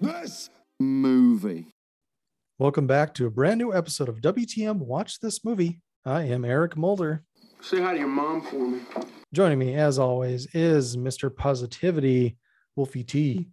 [0.00, 1.68] This movie.
[2.58, 5.80] Welcome back to a brand new episode of WTM Watch This Movie.
[6.04, 7.24] I am Eric Mulder.
[7.62, 8.80] Say hi to your mom for me.
[9.32, 11.34] Joining me, as always, is Mr.
[11.34, 12.36] Positivity,
[12.76, 13.48] Wolfie T.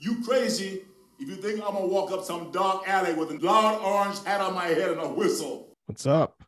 [0.00, 0.82] You crazy
[1.20, 4.40] if you think I'm gonna walk up some dark alley with a loud orange hat
[4.40, 5.76] on my head and a whistle.
[5.86, 6.42] What's up,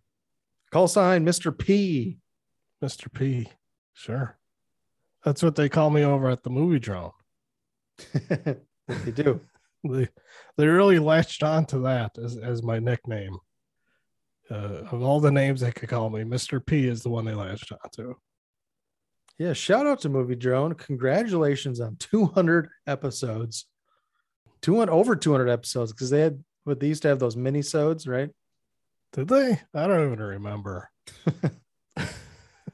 [0.70, 1.56] Call sign, Mr.
[1.56, 2.18] P.
[2.82, 3.12] Mr.
[3.12, 3.48] P?
[3.92, 4.36] Sure.
[5.22, 7.12] That's what they call me over at the movie drone.
[8.88, 9.40] they do.
[9.87, 10.09] They
[10.57, 13.37] they really latched on to that as, as my nickname.
[14.51, 16.65] Uh, of all the names they could call me, Mr.
[16.65, 18.16] P is the one they latched on to.
[19.38, 20.74] Yeah, shout out to Movie Drone.
[20.74, 23.66] Congratulations on 200 episodes.
[24.63, 28.07] 200 over 200 episodes because they had what they used to have those mini sodes,
[28.07, 28.30] right?
[29.13, 29.60] Did they?
[29.74, 30.91] I don't even remember.
[31.96, 32.07] I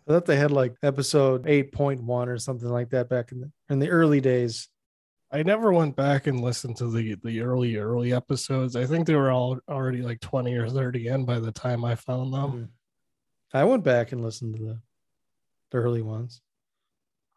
[0.06, 3.90] thought they had like episode 8.1 or something like that back in the in the
[3.90, 4.68] early days.
[5.32, 8.74] I never went back and listened to the the early early episodes.
[8.74, 11.94] I think they were all already like 20 or 30 in by the time I
[11.94, 12.50] found them.
[12.52, 12.68] Mhm.
[13.54, 14.80] I went back and listened to the,
[15.70, 16.40] the early ones.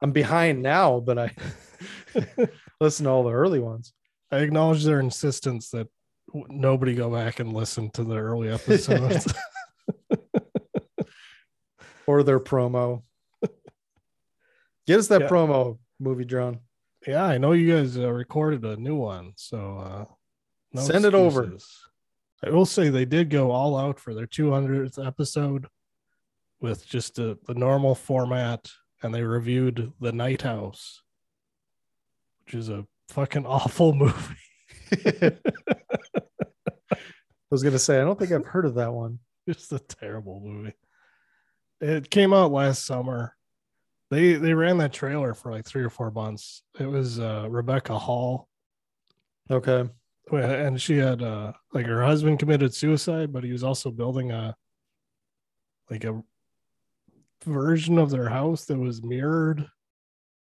[0.02, 1.32] I'm behind now, but I
[2.82, 3.94] listen to all the early ones.
[4.32, 5.88] I acknowledge their insistence that
[6.50, 9.32] nobody go back and listen to the early episodes.
[12.08, 13.04] or their promo.
[14.88, 15.30] Get us that Yeah.
[15.30, 16.60] promo, movie drone.
[17.08, 20.06] Yeah, I know you guys uh, recorded a new one, so uh,
[20.74, 21.58] no Send it over.
[22.44, 25.68] I will say they did go all out for their 200th episode
[26.60, 28.70] with just the, the normal format,
[29.02, 31.02] and they reviewed The Night House,
[32.46, 34.36] which is a fucking awful movie.
[35.06, 35.36] I
[37.50, 39.20] was gonna say I don't think I've heard of that one.
[39.46, 40.74] It's a terrible movie.
[41.82, 43.36] It came out last summer.
[44.14, 46.62] They they ran that trailer for like three or four months.
[46.80, 48.48] It was uh, Rebecca Hall,
[49.50, 49.90] Okay.
[50.32, 54.56] and she had uh, like her husband committed suicide, but he was also building a
[55.90, 56.22] like a
[57.44, 59.66] version of their house that was mirrored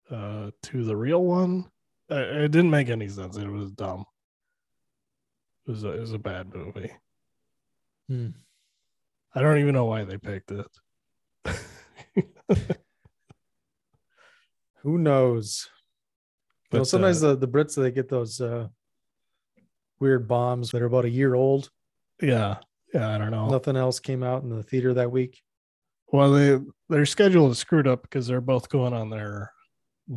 [0.10, 1.72] uh, to the real one.
[2.10, 3.38] It didn't make any sense.
[3.38, 4.04] It was dumb.
[5.66, 6.92] It was a, it was a bad movie.
[8.10, 8.32] Hmm.
[9.34, 10.68] I don't even know why they picked it.
[14.82, 15.70] Who knows?
[16.72, 18.68] You know, sometimes uh, the, the Brits they get those uh,
[20.00, 21.70] weird bombs that are about a year old.
[22.22, 22.58] Yeah,
[22.94, 23.50] yeah, I don't know.
[23.50, 25.42] Nothing else came out in the theater that week.
[26.08, 26.60] Well, they
[26.90, 29.54] their schedule is screwed up because they're both going on their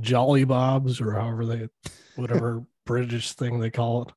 [0.00, 1.68] Jolly Bobs or however they,
[2.16, 4.12] whatever British thing they call it.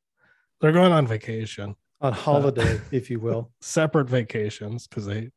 [0.59, 3.51] They're going on vacation, On holiday, if you will.
[3.61, 5.29] separate vacations because they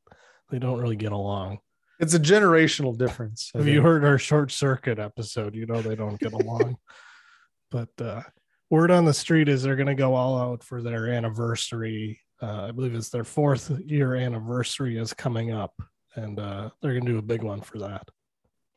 [0.51, 1.59] they don't really get along.
[2.01, 3.51] It's a generational difference.
[3.55, 6.79] Have you heard our short circuit episode, you know they don't get along.
[7.71, 8.23] but uh,
[8.71, 12.19] word on the street is they're going to go all out for their anniversary.
[12.43, 15.75] Uh, I believe it's their fourth year anniversary is coming up,
[16.15, 18.09] and uh, they're going to do a big one for that.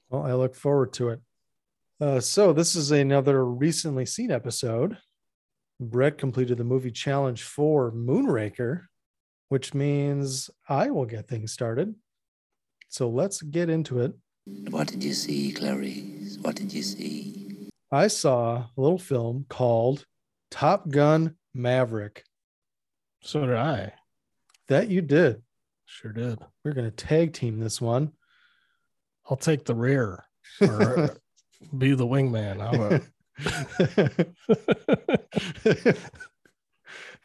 [0.09, 1.21] Well, I look forward to it.
[2.01, 4.97] Uh, so this is another recently seen episode.
[5.79, 8.81] Brett completed the movie challenge for Moonraker,
[9.47, 11.95] which means I will get things started.
[12.93, 14.13] So let's get into it.
[14.69, 16.37] What did you see, Clarice?
[16.43, 17.69] What did you see?
[17.91, 20.05] I saw a little film called
[20.51, 22.23] Top Gun Maverick.
[23.23, 23.93] So did I.
[24.67, 25.41] That you did.
[25.87, 26.37] Sure did.
[26.63, 28.11] We're going to tag team this one.
[29.27, 30.23] I'll take the rear
[30.61, 31.17] or
[31.75, 32.59] be the wingman.
[32.61, 33.01] How about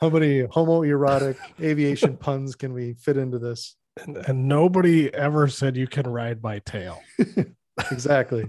[0.01, 3.77] How many homoerotic aviation puns can we fit into this?
[4.03, 7.03] And, and nobody ever said you can ride my tail.
[7.91, 8.45] Exactly.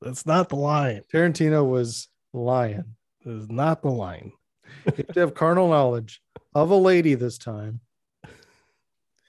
[0.00, 1.02] That's not the line.
[1.12, 2.84] Tarantino was lying.
[3.24, 4.32] That is not the line.
[4.84, 6.20] You have to have carnal knowledge
[6.54, 7.80] of a lady this time.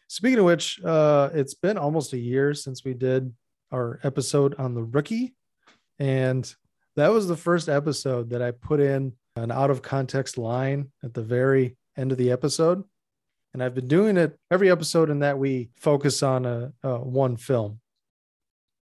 [0.08, 3.34] Speaking of which, uh, it's been almost a year since we did
[3.72, 5.36] our episode on the rookie.
[6.00, 6.54] And
[6.96, 11.14] that was the first episode that I put in an out of context line at
[11.14, 12.84] the very end of the episode.
[13.56, 17.38] And I've been doing it every episode in that we focus on a, a one
[17.38, 17.80] film.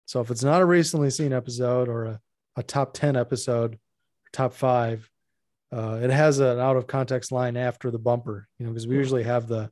[0.06, 2.20] So if it's not a recently seen episode or a,
[2.56, 3.78] a top 10 episode,
[4.32, 5.10] top five,
[5.72, 8.96] uh, it has an out of context line after the bumper, you know, because we
[8.96, 9.70] usually have the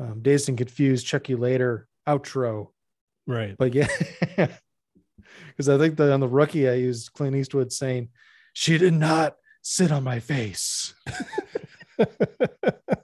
[0.00, 2.70] um, dazed and confused, check you later outro.
[3.28, 3.54] Right.
[3.56, 3.86] But yeah,
[5.46, 8.08] because I think that on the rookie, I used Clint Eastwood saying,
[8.54, 10.94] She did not sit on my face.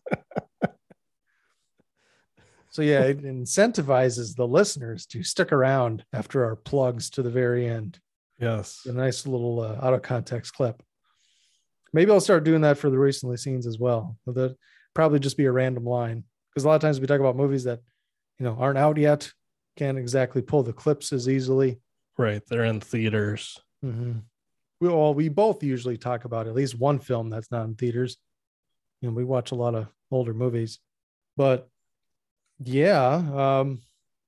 [2.72, 7.68] So yeah, it incentivizes the listeners to stick around after our plugs to the very
[7.68, 8.00] end.
[8.40, 8.86] Yes.
[8.86, 10.82] A nice little uh, out of context clip.
[11.92, 14.16] Maybe I'll start doing that for the recently scenes as well.
[14.24, 14.56] That
[14.94, 17.64] probably just be a random line because a lot of times we talk about movies
[17.64, 17.80] that
[18.38, 19.30] you know aren't out yet,
[19.76, 21.78] can't exactly pull the clips as easily.
[22.16, 22.40] Right.
[22.48, 23.60] They're in theaters.
[23.84, 24.20] Mm-hmm.
[24.80, 28.16] We all we both usually talk about at least one film that's not in theaters.
[29.02, 30.78] You know, we watch a lot of older movies,
[31.36, 31.68] but
[32.64, 33.80] yeah, um,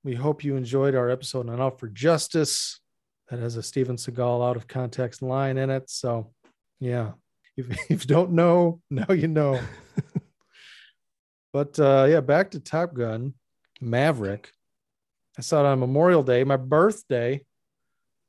[0.03, 2.79] we hope you enjoyed our episode on Out for Justice.
[3.29, 5.89] That has a Steven Seagal out of context line in it.
[5.89, 6.31] So,
[6.79, 7.13] yeah,
[7.57, 9.59] if, if you don't know, now you know.
[11.53, 13.33] but uh, yeah, back to Top Gun
[13.81, 14.51] Maverick.
[15.37, 17.35] I saw it on Memorial Day, my birthday.
[17.35, 17.43] It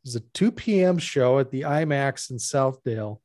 [0.05, 0.99] was a 2 p.m.
[0.99, 3.19] show at the IMAX in Southdale.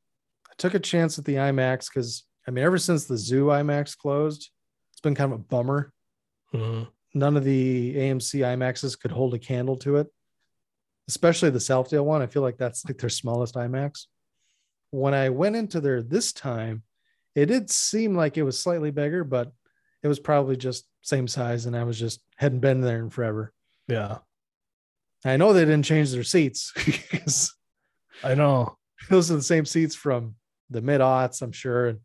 [0.50, 3.98] I took a chance at the IMAX because, I mean, ever since the Zoo IMAX
[3.98, 4.50] closed,
[4.92, 5.92] it's been kind of a bummer
[6.54, 6.88] Mhm.
[7.14, 10.08] none of the AMC IMAXs could hold a candle to it,
[11.08, 12.22] especially the Southdale one.
[12.22, 14.08] I feel like that's like their smallest IMAX.
[14.92, 16.84] When I went into there this time,
[17.36, 19.52] it did seem like it was slightly bigger, but
[20.04, 23.54] it was probably just same size, and I was just hadn't been there in forever.
[23.88, 24.20] Yeah.
[25.24, 27.54] I know they didn't change their seats because
[28.24, 28.78] I know.
[29.10, 30.36] those are the same seats from
[30.70, 32.00] the mid aughts, I'm sure, and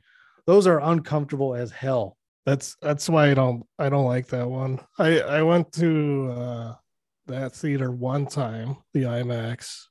[0.46, 2.16] those are uncomfortable as hell.
[2.46, 4.78] That's that's why I don't I don't like that one.
[4.98, 6.74] I I went to uh
[7.26, 9.82] that theater one time, the IMAX,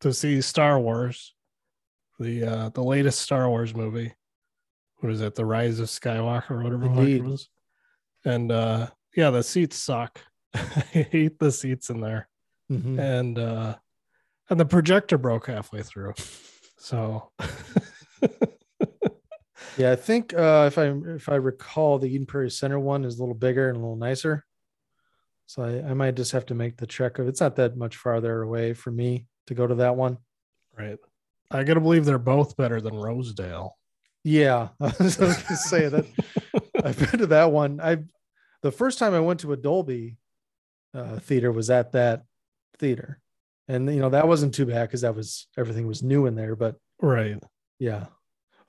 [0.00, 1.34] to see Star Wars,
[2.20, 4.14] the uh the latest Star Wars movie.
[5.00, 5.34] What is it?
[5.34, 7.16] The Rise of Skywalker or whatever Indeed.
[7.16, 7.48] it was.
[8.24, 8.86] And uh
[9.16, 10.20] yeah, the seats suck.
[10.54, 10.60] I
[11.10, 12.28] hate the seats in there.
[12.70, 12.98] Mhm.
[13.00, 13.74] And uh
[14.48, 16.14] and the projector broke halfway through.
[16.78, 17.32] So
[19.78, 23.18] Yeah, I think uh, if I if I recall, the Eden Prairie Center one is
[23.18, 24.44] a little bigger and a little nicer.
[25.46, 27.96] So I, I might just have to make the trek of it's not that much
[27.96, 30.18] farther away for me to go to that one.
[30.78, 30.98] right.
[31.50, 33.76] I gotta believe they're both better than Rosedale.
[34.24, 36.06] Yeah, I was gonna say that
[36.84, 37.80] I've been to that one.
[37.80, 37.98] I
[38.62, 40.16] the first time I went to a Dolby
[40.94, 42.22] uh, theater was at that
[42.78, 43.20] theater,
[43.68, 46.56] and you know that wasn't too bad because that was everything was new in there.
[46.56, 47.36] But Right.
[47.78, 48.06] yeah,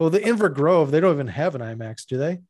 [0.04, 2.42] well, the Inver Grove they don't even have an IMAX, do they?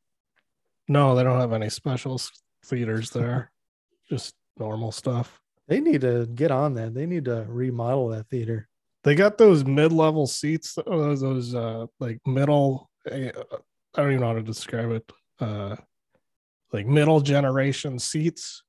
[0.87, 2.19] No, they don't have any special
[2.65, 3.51] theaters there.
[4.09, 5.39] Just normal stuff.
[5.67, 6.95] They need to get on that.
[6.95, 8.67] They need to remodel that theater.
[9.03, 14.21] They got those mid-level seats, uh, those, those uh like middle uh, I don't even
[14.21, 15.11] know how to describe it.
[15.39, 15.75] Uh
[16.71, 18.63] like middle generation seats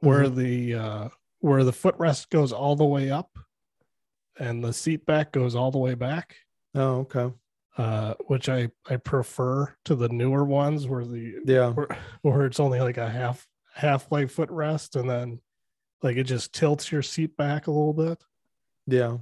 [0.00, 1.08] where the uh
[1.38, 3.30] where the footrest goes all the way up
[4.40, 6.34] and the seat back goes all the way back.
[6.74, 7.32] Oh, okay.
[7.76, 11.70] Uh which I I prefer to the newer ones where the Yeah.
[11.70, 11.88] where,
[12.22, 15.40] where it's only like a half half like footrest and then
[16.02, 18.22] like it just tilts your seat back a little bit.
[18.86, 19.16] Yeah.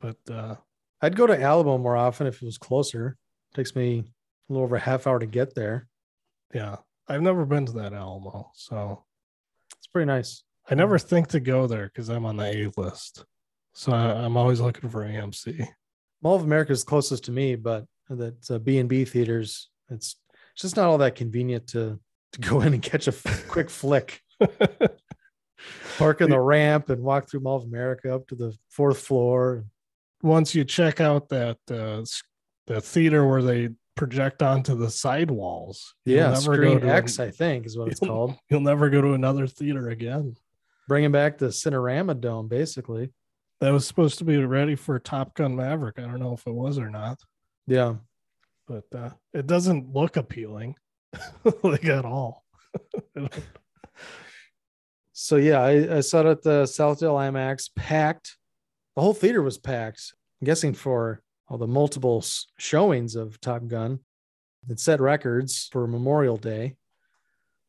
[0.00, 0.56] But uh
[1.02, 3.16] I'd go to Alamo more often if it was closer.
[3.52, 4.00] It takes me
[4.48, 5.86] a little over a half hour to get there.
[6.52, 6.76] yeah,
[7.08, 9.04] I've never been to that Alamo, so
[9.76, 10.42] It's pretty nice.
[10.68, 13.24] I never think to go there because I'm on the A list.
[13.74, 15.68] So I, I'm always looking for AMC.
[16.24, 19.68] Mall of America is closest to me, but that's uh, B and B theaters.
[19.90, 20.16] It's
[20.54, 22.00] it's just not all that convenient to
[22.32, 24.20] to go in and catch a f- quick flick.
[25.98, 29.64] Park in the ramp and walk through Mall of America up to the fourth floor.
[30.22, 32.02] Once you check out that uh,
[32.66, 37.66] the theater where they project onto the sidewalls, Yeah, never Screen X, an- I think,
[37.66, 38.34] is what it's called.
[38.50, 40.34] You'll never go to another theater again.
[40.88, 43.10] Bringing back the Cinerama Dome, basically.
[43.60, 45.98] That was supposed to be ready for Top Gun Maverick.
[45.98, 47.18] I don't know if it was or not,
[47.66, 47.94] Yeah,
[48.66, 50.76] but uh, it doesn't look appealing
[51.62, 52.44] like at all.
[55.16, 58.36] So yeah, I, I saw it at the Southdale IMAX, packed.
[58.96, 60.12] The whole theater was packed.
[60.42, 62.24] I'm guessing for all the multiple
[62.58, 64.00] showings of Top Gun.
[64.68, 66.74] It set records for Memorial Day.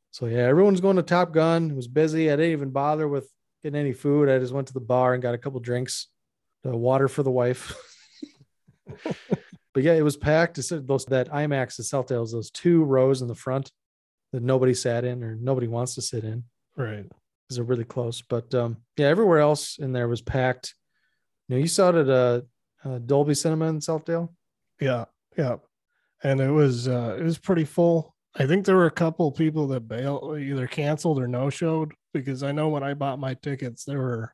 [0.09, 1.69] So yeah, everyone's going to Top Gun.
[1.69, 2.31] It was busy.
[2.31, 3.29] I didn't even bother with
[3.65, 4.29] getting any food.
[4.29, 6.07] I just went to the bar and got a couple drinks,
[6.63, 7.73] the water for the wife.
[9.73, 10.59] but yeah, it was packed.
[10.59, 13.71] It's those that IMAX, the Southdale, is those two rows in the front
[14.33, 16.43] that nobody sat in or nobody wants to sit in
[16.77, 17.05] Right.
[17.07, 18.21] because they're really close.
[18.21, 20.75] But um, yeah, everywhere else in there was packed.
[21.47, 22.41] You know, you saw it at uh,
[22.83, 24.29] uh, Dolby Cinema in Southdale.
[24.79, 25.05] Yeah.
[25.35, 25.55] Yeah.
[26.23, 28.15] and it was uh it was pretty full.
[28.37, 31.93] I think there were a couple people that bailed either canceled or no showed
[32.23, 34.33] because I know when I bought my tickets there were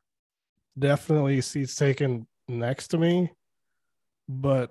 [0.78, 3.30] definitely seats taken next to me,
[4.28, 4.70] but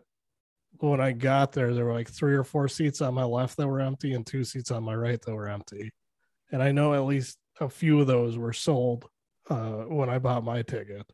[0.78, 3.68] when I got there there were like three or four seats on my left that
[3.68, 5.92] were empty and two seats on my right that were empty,
[6.52, 9.08] and I know at least a few of those were sold
[9.50, 11.06] uh when I bought my ticket.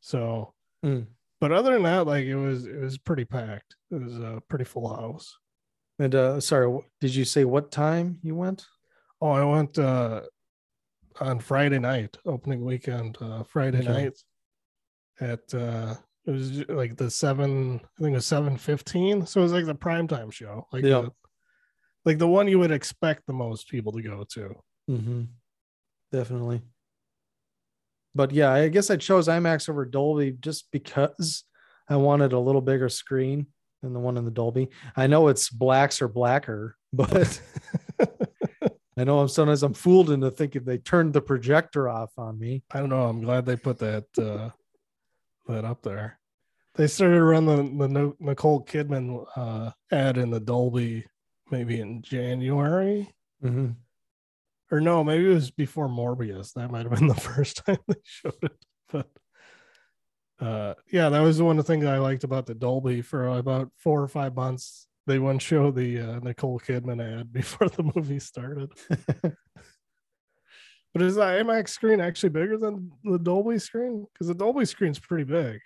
[0.00, 0.52] So,
[0.84, 1.06] Mm.
[1.40, 3.76] but other than that, like it was it was pretty packed.
[3.90, 5.38] It was a pretty full house.
[5.98, 8.66] And uh, sorry, did you say what time you went?
[9.20, 10.22] Oh, I went uh
[11.20, 13.88] on Friday night, opening weekend, uh Friday Okay.
[13.92, 14.18] night
[15.20, 19.26] at uh it was like the seven, I think it was seven fifteen.
[19.26, 20.66] So it was like the primetime show.
[20.72, 21.02] Like Yeah.
[21.02, 21.12] the,
[22.04, 24.54] like the one you would expect the most people to go to.
[24.90, 25.22] Mm-hmm.
[26.12, 26.62] Definitely.
[28.14, 31.44] But yeah, I guess I chose IMAX over Dolby just because
[31.88, 33.46] I wanted a little bigger screen
[33.82, 34.68] than the one in the Dolby.
[34.96, 37.40] I know it's blacks or blacker, but
[38.96, 42.62] I know I'm sometimes I'm fooled into thinking they turned the projector off on me.
[42.70, 43.06] I don't know.
[43.06, 44.50] I'm glad they put that uh
[45.50, 46.18] that up there.
[46.74, 47.56] They started to run the
[47.88, 51.06] the Nicole Kidman uh ad in the Dolby
[51.50, 53.14] maybe in January.
[53.44, 53.70] Mm-hmm.
[54.70, 56.52] or no, maybe it was before Morbius.
[56.52, 58.64] That might have been the first time they showed it.
[58.90, 59.10] But
[60.40, 63.70] uh, yeah, that was one of the things I liked about the Dolby for about
[63.76, 64.86] four or five months.
[65.06, 68.70] They wouldn't show the uh, Nicole Kidman ad before the movie started.
[69.20, 74.06] but is the IMAX screen actually bigger than the Dolby screen?
[74.12, 75.60] Because the Dolby screen's pretty big.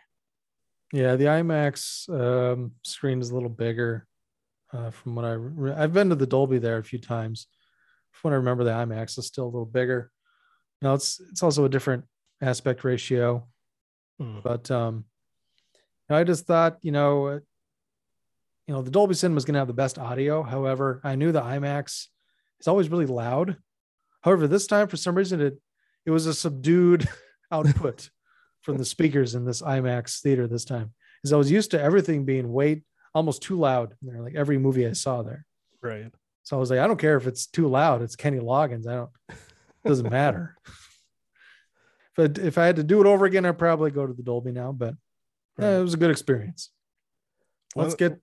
[0.93, 4.07] Yeah, the IMAX um, screen is a little bigger.
[4.73, 7.47] Uh, from what I re- I've been to the Dolby there a few times.
[8.13, 10.11] From what I remember, the IMAX is still a little bigger.
[10.83, 12.05] Now it's it's also a different
[12.41, 13.47] aspect ratio,
[14.19, 14.39] Hmm.
[14.43, 15.05] but um,
[16.11, 17.41] I just thought you know,
[18.67, 20.43] you know, the Dolby Cinema is going to have the best audio.
[20.43, 22.07] However, I knew the IMAX
[22.61, 23.57] is always really loud.
[24.23, 25.61] However, this time for some reason it
[26.05, 27.09] it was a subdued
[27.53, 28.11] output
[28.63, 30.93] from the speakers in this IMAX theater this time.
[31.21, 32.83] Because I was used to everything being way
[33.15, 35.45] almost too loud there, like every movie I saw there.
[35.81, 36.13] Right.
[36.43, 38.03] So I was like, I don't care if it's too loud.
[38.03, 38.87] It's Kenny Loggins.
[38.87, 39.11] I don't.
[39.29, 40.57] It Doesn't matter.
[42.17, 44.51] But if I had to do it over again, I'd probably go to the Dolby
[44.51, 44.73] now.
[44.73, 44.95] But
[45.61, 46.71] eh, it was a good experience.
[47.75, 48.19] Let's get.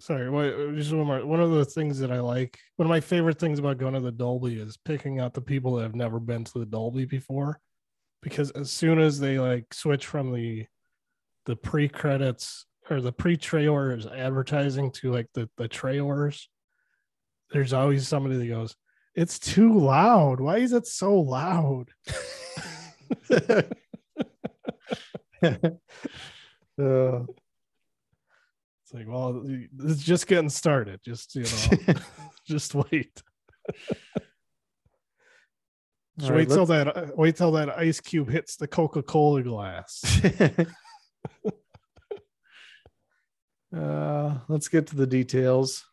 [0.00, 1.26] Sorry, wait, just one more.
[1.26, 4.00] One of the things that I like, one of my favorite things about going to
[4.00, 7.60] the Dolby is picking out the people that have never been to the Dolby before,
[8.22, 10.66] because as soon as they like switch from the
[11.46, 16.48] the pre credits or the pre trailers advertising to like the the trailers,
[17.52, 18.76] there's always somebody that goes,
[19.16, 20.38] "It's too loud.
[20.40, 21.90] Why is it so loud?"
[26.80, 27.24] Uh,
[28.88, 29.42] It's like, well,
[29.84, 31.00] it's just getting started.
[31.04, 31.94] Just you know,
[32.46, 33.22] just wait.
[36.18, 39.42] Just All wait right, till that wait till that ice cube hits the Coca Cola
[39.42, 40.22] glass.
[43.76, 45.84] uh, let's get to the details.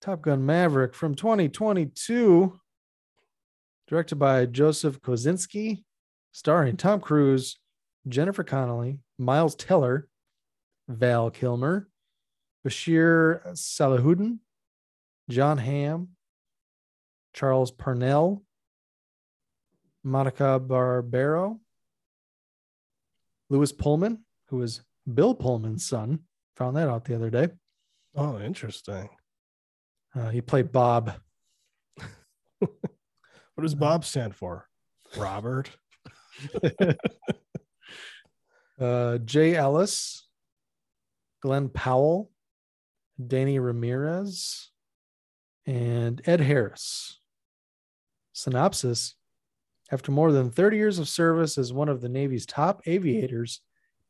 [0.00, 2.58] Top Gun Maverick from 2022,
[3.86, 5.84] directed by Joseph Kosinski,
[6.32, 7.58] starring Tom Cruise,
[8.08, 10.08] Jennifer Connelly, Miles Teller,
[10.88, 11.88] Val Kilmer,
[12.66, 14.38] Bashir Salahuddin,
[15.28, 16.08] Jon Hamm,
[17.34, 18.42] Charles Parnell,
[20.04, 21.60] Monica Barbaro,
[23.50, 26.20] Lewis Pullman, who is Bill Pullman's son.
[26.56, 27.48] Found that out the other day.
[28.14, 29.08] Oh, interesting.
[30.14, 31.12] Uh, he played Bob.
[33.56, 34.68] What does Bob stand for?
[35.16, 35.70] Robert.
[38.78, 40.25] uh, Jay Ellis,
[41.46, 42.32] Glen Powell,
[43.24, 44.72] Danny Ramirez,
[45.64, 47.20] and Ed Harris.
[48.32, 49.14] Synopsis
[49.92, 53.60] After more than 30 years of service as one of the Navy's top aviators,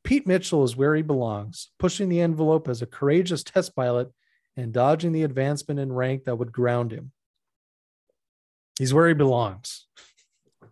[0.03, 4.11] Pete Mitchell is where he belongs, pushing the envelope as a courageous test pilot
[4.57, 7.13] and dodging the advancement in rank that would ground him.
[8.79, 9.89] He's where he belongs.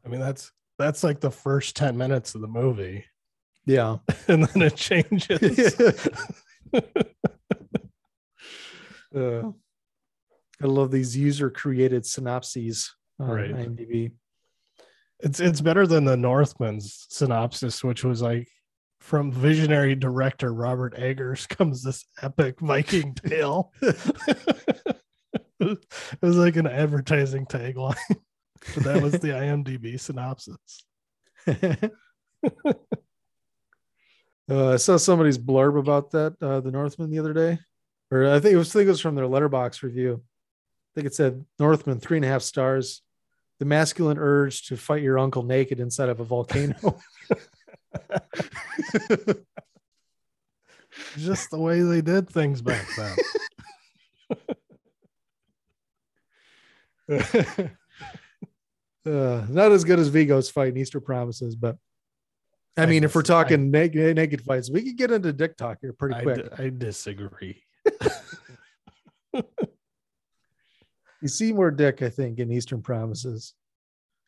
[0.03, 3.05] I mean, that's that's like the first 10 minutes of the movie.
[3.67, 3.99] Yeah.
[4.29, 5.77] And then it changes.
[9.17, 9.53] Uh,
[10.61, 13.53] I love these user created synopses on Right.
[13.55, 14.11] IMDb.
[15.21, 18.49] It's it's better than the Northman's synopsis, which was like
[18.99, 23.73] from visionary director Robert Eggers comes this epic Viking tale.
[23.83, 25.79] it
[26.21, 27.95] was like an advertising tagline.
[28.75, 30.59] But that was the IMDb synopsis.
[34.51, 37.59] Uh, I saw somebody's blurb about that, uh, the Northman, the other day.
[38.11, 40.23] or I think it was, I think it was from their Letterboxd review.
[40.23, 43.03] I think it said Northman three and a half stars.
[43.59, 46.75] The masculine urge to fight your uncle naked inside of a volcano.
[51.17, 53.17] Just the way they did things back then.
[57.11, 57.69] uh,
[59.05, 61.77] not as good as Viggo's fight in Eastern Promises, but
[62.77, 65.33] I I mean, if we're dis- I- talking naked, naked fights, we could get into
[65.33, 66.57] dick talk here pretty quick.
[66.57, 67.63] di- I disagree.
[71.21, 73.55] you see more dick, I think, in Eastern Promises.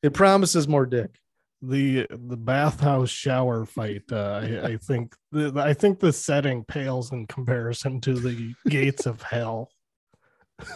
[0.03, 1.19] It promises more dick.
[1.63, 7.13] the the bathhouse shower fight uh, I, I think the, i think the setting pales
[7.13, 9.71] in comparison to the gates of hell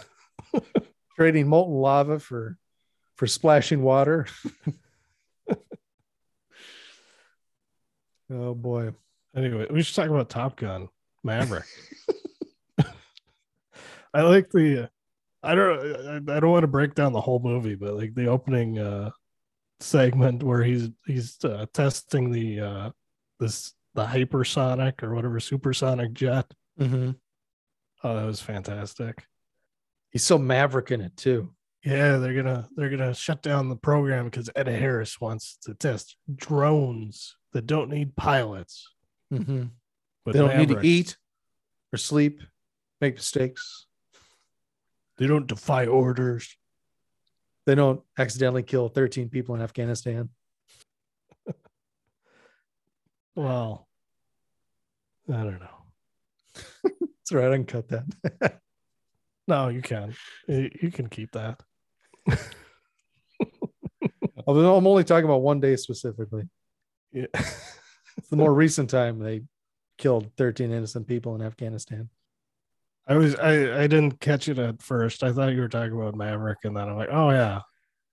[1.15, 2.57] Trading molten lava for
[3.15, 4.25] for splashing water.
[8.31, 8.91] oh boy.
[9.35, 10.87] anyway we should talk about top gun
[11.23, 11.65] maverick
[14.13, 14.87] i like the uh,
[15.43, 18.27] i don't i I don't want to break down the whole movie but like the
[18.27, 19.11] opening uh
[19.79, 22.89] segment where he's he's uh, testing the uh
[23.39, 26.45] this the hypersonic or whatever supersonic jet
[26.79, 27.15] Mhm.
[28.03, 29.25] oh that was fantastic
[30.11, 31.53] He's so maverick in it too.
[31.83, 36.15] Yeah, they're gonna they're gonna shut down the program because Ed Harris wants to test
[36.35, 38.87] drones that don't need pilots.
[39.33, 39.71] Mhm.
[40.23, 41.17] But They don't need to eat
[41.91, 42.41] or sleep,
[42.99, 43.87] make mistakes.
[45.17, 46.55] They don't defy orders.
[47.65, 50.29] They don't accidentally kill 13 people in Afghanistan.
[53.35, 53.87] Well,
[55.29, 55.85] I don't know.
[56.83, 57.51] That's right.
[57.51, 58.61] I can cut that.
[59.47, 60.13] No, you can.
[60.47, 61.59] You can keep that.
[64.47, 66.43] Although I'm only talking about one day specifically.
[67.11, 67.25] Yeah.
[67.33, 69.41] It's the more recent time they
[69.97, 72.09] killed 13 innocent people in Afghanistan.
[73.07, 75.23] I was I I didn't catch it at first.
[75.23, 77.61] I thought you were talking about Maverick, and then I'm like, oh yeah,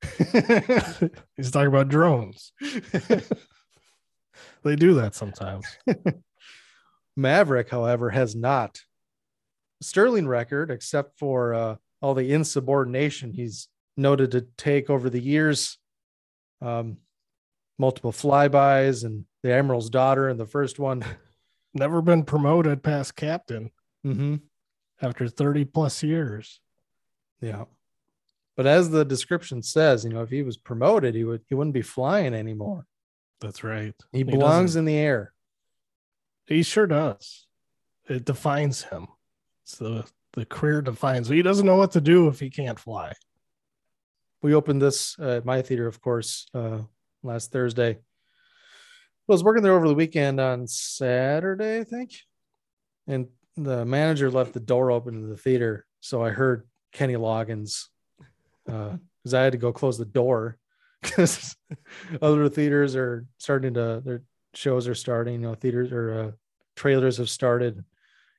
[1.37, 2.53] he's talking about drones.
[4.65, 5.67] they do that sometimes.
[7.17, 8.81] Maverick, however, has not.
[9.81, 13.69] Sterling record, except for uh, all the insubordination he's
[13.99, 15.79] noted to take over the years.
[16.63, 16.99] Um,
[17.79, 21.05] multiple flybys and the Admiral's daughter and the first one.
[21.75, 23.71] Never been promoted past captain
[24.07, 24.37] Mm-hmm.
[25.03, 26.61] after 30 plus years.
[27.41, 27.65] Yeah.
[28.57, 31.75] But as the description says, you know, if he was promoted, he would he wouldn't
[31.75, 32.87] be flying anymore.
[33.41, 33.95] That's right.
[34.13, 35.33] He belongs doesn't- in the air.
[36.47, 37.47] He sure does.
[38.09, 39.09] It defines him.
[39.65, 41.29] It's the the career defines.
[41.29, 43.13] He doesn't know what to do if he can't fly.
[44.43, 46.79] We opened this uh, at my theater, of course, uh,
[47.23, 47.91] last Thursday.
[47.91, 52.13] I was working there over the weekend on Saturday, I think,
[53.07, 57.87] and the manager left the door open in the theater, so I heard Kenny Loggins
[58.67, 60.59] because I had to go close the door
[61.03, 61.57] because
[62.23, 64.23] other theaters are starting to their
[64.55, 65.35] shows are starting.
[65.35, 66.31] You know, theaters or uh,
[66.77, 67.85] trailers have started.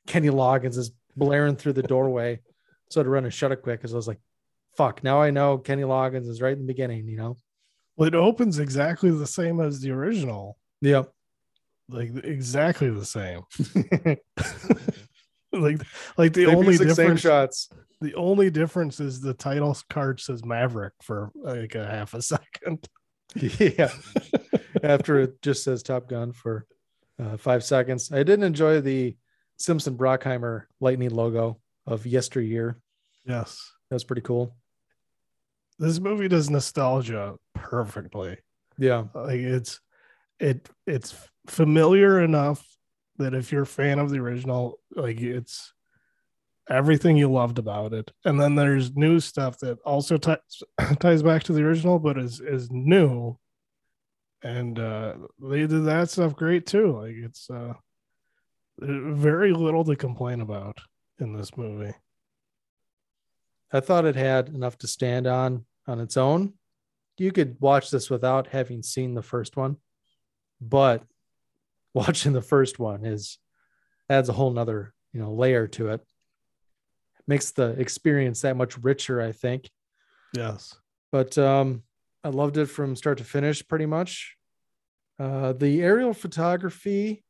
[0.07, 2.39] Kenny Loggins is blaring through the doorway,
[2.89, 4.19] so I had to run and shut it quick because I was like
[4.75, 7.37] fuck, now I know Kenny Loggins is right in the beginning, you know?
[7.97, 10.57] Well, it opens exactly the same as the original.
[10.81, 11.11] Yep.
[11.89, 13.41] Like exactly the same.
[15.51, 15.81] like
[16.17, 17.69] like the only music, same shots.
[17.99, 22.87] the only difference is the title card says Maverick for like a half a second.
[23.35, 23.91] yeah.
[24.83, 26.67] After it just says Top Gun for
[27.21, 28.11] uh, five seconds.
[28.11, 29.17] I didn't enjoy the
[29.57, 32.77] Simpson Bruckheimer lightning logo of yesteryear.
[33.25, 33.73] Yes.
[33.89, 34.55] That's pretty cool.
[35.79, 38.37] This movie does nostalgia perfectly.
[38.77, 39.05] Yeah.
[39.13, 39.79] Like it's
[40.39, 41.15] it it's
[41.47, 42.65] familiar enough
[43.17, 45.73] that if you're a fan of the original, like it's
[46.69, 48.11] everything you loved about it.
[48.25, 50.63] And then there's new stuff that also ties
[50.99, 53.37] ties back to the original, but is is new.
[54.43, 56.99] And uh they did that stuff great too.
[56.99, 57.73] Like it's uh
[58.79, 60.79] very little to complain about
[61.19, 61.93] in this movie.
[63.71, 66.53] I thought it had enough to stand on on its own.
[67.17, 69.77] You could watch this without having seen the first one,
[70.61, 71.03] but
[71.93, 73.37] watching the first one is
[74.09, 76.01] adds a whole nother you know layer to it.
[77.27, 79.69] Makes the experience that much richer, I think.
[80.35, 80.75] Yes.
[81.11, 81.83] But um,
[82.23, 84.35] I loved it from start to finish, pretty much.
[85.19, 87.23] Uh, the aerial photography,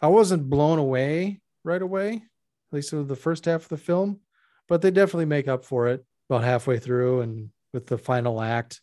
[0.00, 4.20] I wasn't blown away right away, at least with the first half of the film,
[4.68, 8.80] but they definitely make up for it about halfway through and with the final act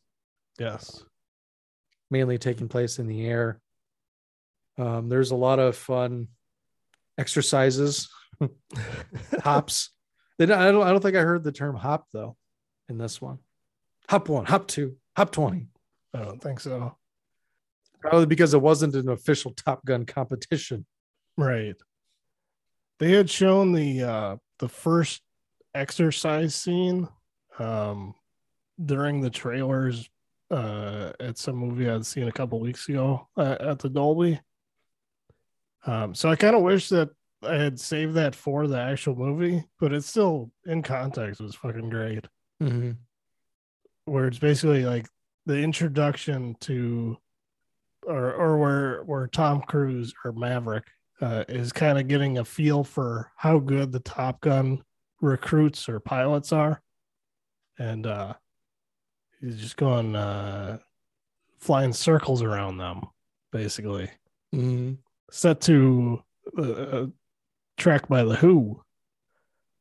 [0.60, 1.04] Yes.
[2.10, 3.60] mainly taking place in the air.
[4.78, 6.28] Um, there's a lot of fun
[7.18, 8.10] exercises
[9.44, 9.92] hops.
[10.38, 10.84] They don't, I don't.
[10.86, 12.36] I don't think I heard the term hop though
[12.90, 13.40] in this one.
[14.10, 15.68] Hop one, hop two, hop twenty.
[16.14, 16.98] I don't think so.
[18.02, 20.86] Probably because it wasn't an official Top Gun competition.
[21.38, 21.76] Right.
[23.00, 25.22] They had shown the uh the first
[25.76, 27.08] exercise scene
[27.60, 28.14] um
[28.84, 30.10] during the trailers
[30.52, 34.40] uh at some movie I'd seen a couple weeks ago uh, at the Dolby.
[35.86, 37.10] Um so I kind of wish that
[37.44, 41.90] I had saved that for the actual movie, but it's still in context was fucking
[41.90, 42.26] great.
[42.62, 42.92] Mm-hmm.
[44.06, 45.08] Where it's basically like
[45.46, 47.18] the introduction to
[48.06, 50.86] or or where where Tom Cruise or Maverick
[51.22, 54.84] uh, is kind of getting a feel for how good the Top Gun
[55.26, 56.82] recruits or pilots are,
[57.80, 58.34] and uh,
[59.42, 60.78] he's just going uh,
[61.60, 63.02] flying circles around them,
[63.52, 64.10] basically.
[64.54, 64.94] Mm-hmm.
[65.32, 66.24] Set to
[66.58, 67.10] uh, a
[67.78, 68.82] track by the Who,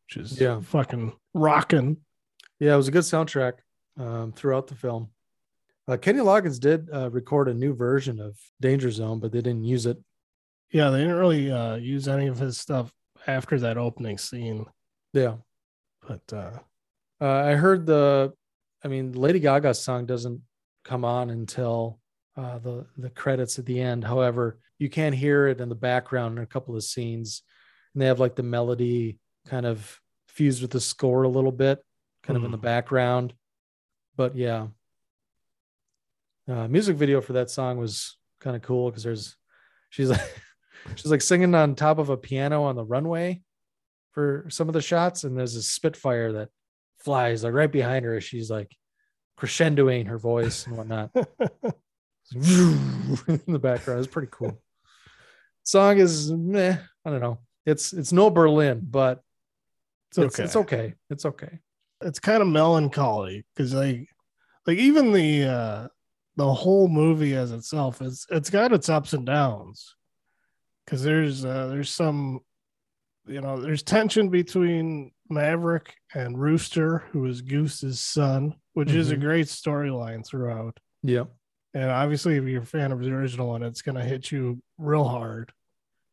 [0.09, 0.61] which is Yeah.
[0.61, 1.98] fucking rocking.
[2.59, 3.54] Yeah, it was a good soundtrack
[3.98, 5.11] um, throughout the film.
[5.87, 9.64] Uh, Kenny Loggins did uh, record a new version of Danger Zone, but they didn't
[9.64, 9.98] use it.
[10.70, 12.90] Yeah, they didn't really uh, use any of his stuff
[13.26, 14.64] after that opening scene,
[15.14, 15.37] Yeah,
[16.07, 16.59] but uh,
[17.20, 18.33] uh, I heard the.
[18.85, 20.42] I mean, Lady Gaga's song doesn't
[20.85, 22.00] come on until
[22.37, 24.03] uh, the the credits at the end.
[24.03, 27.42] However, you can hear it in the background in a couple of scenes,
[27.94, 31.79] and they have like the melody kind of fused with the score a little bit,
[32.24, 33.35] kind of in the background.
[34.16, 34.66] But yeah,
[36.48, 39.37] uh, music video for that song was kind of cool because there's
[39.90, 40.42] she's like
[40.96, 43.43] she's like singing on top of a piano on the runway
[44.14, 46.48] for some of the shots, and there's a Spitfire that
[46.98, 48.74] flies like right behind her as she's like
[49.38, 51.11] crescendoing her voice and whatnot
[52.35, 53.98] in the background.
[53.98, 54.61] It's pretty cool.
[55.64, 57.40] Song is meh, I don't know.
[57.66, 59.22] It's it's no Berlin, but
[60.11, 60.44] it's it's, okay.
[60.44, 60.94] it's okay.
[61.11, 61.59] It's okay.
[62.03, 64.09] it's kind of melancholy because like
[64.66, 65.88] like even the uh
[66.37, 69.94] the whole movie as itself is it's got its ups and downs
[70.85, 72.40] because there's uh there's some
[73.26, 79.16] you know there's tension between maverick and rooster who is goose's son which is a
[79.16, 79.20] Mhm.
[79.20, 81.24] great storyline throughout Yeah.
[81.72, 84.62] and obviously if you're a fan of the original one it's going to hit you
[84.78, 85.52] real hard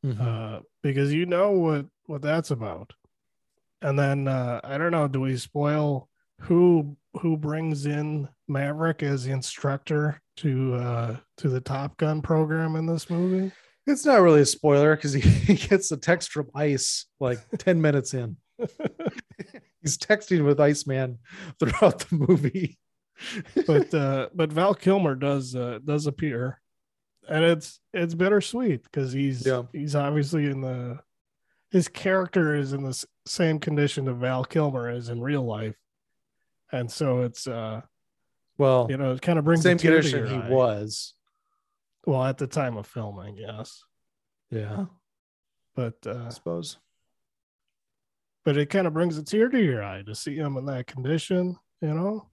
[0.06, 0.20] Mhm.
[0.20, 2.92] uh, because you know what what that's about.
[3.84, 6.10] And then uh, I don't know, do we spoil
[6.42, 12.76] who who brings in Maverick as the instructor to uh, to the Top Gun program
[12.76, 13.52] in this movie?
[13.92, 17.82] It's not really a spoiler because he, he gets a text from Ice like 10
[17.82, 18.38] minutes in.
[19.82, 21.20] He's texting with Iceman
[21.60, 22.78] throughout the movie.
[23.68, 26.60] But uh, but Val Kilmer does uh, does appear,
[27.30, 29.64] and it's it's bittersweet because he's Yeah.
[29.72, 30.98] he's obviously in the
[31.70, 35.78] his character is in the same condition that Val Kilmer is in real life,
[36.72, 37.82] and so it's uh
[38.58, 41.14] well, you know it kind of brings same a tear to condition he was.
[42.06, 43.84] Well at the time of filming guess.
[44.50, 44.86] Yeah,
[45.76, 46.78] but I uh suppose.
[48.44, 50.88] but it kind of brings a tear to your eye to see him in that
[50.88, 52.28] condition you know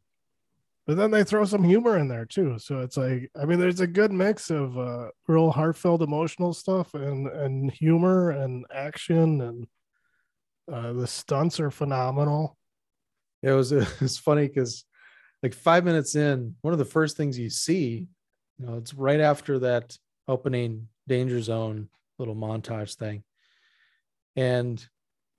[0.87, 3.81] but then they throw some humor in there too so it's like i mean there's
[3.81, 9.67] a good mix of uh real heartfelt emotional stuff and and humor and action and
[10.73, 12.57] uh the stunts are phenomenal
[13.43, 14.85] It was it's funny because
[15.43, 18.09] like five minutes in, one of the first things you see,
[18.59, 23.23] you know, it's right after that opening danger zone little montage thing.
[24.37, 24.85] And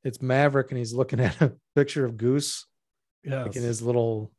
[0.04, 2.66] it's Maverick and he's looking at a picture of Goose
[3.24, 4.32] yeah like in his little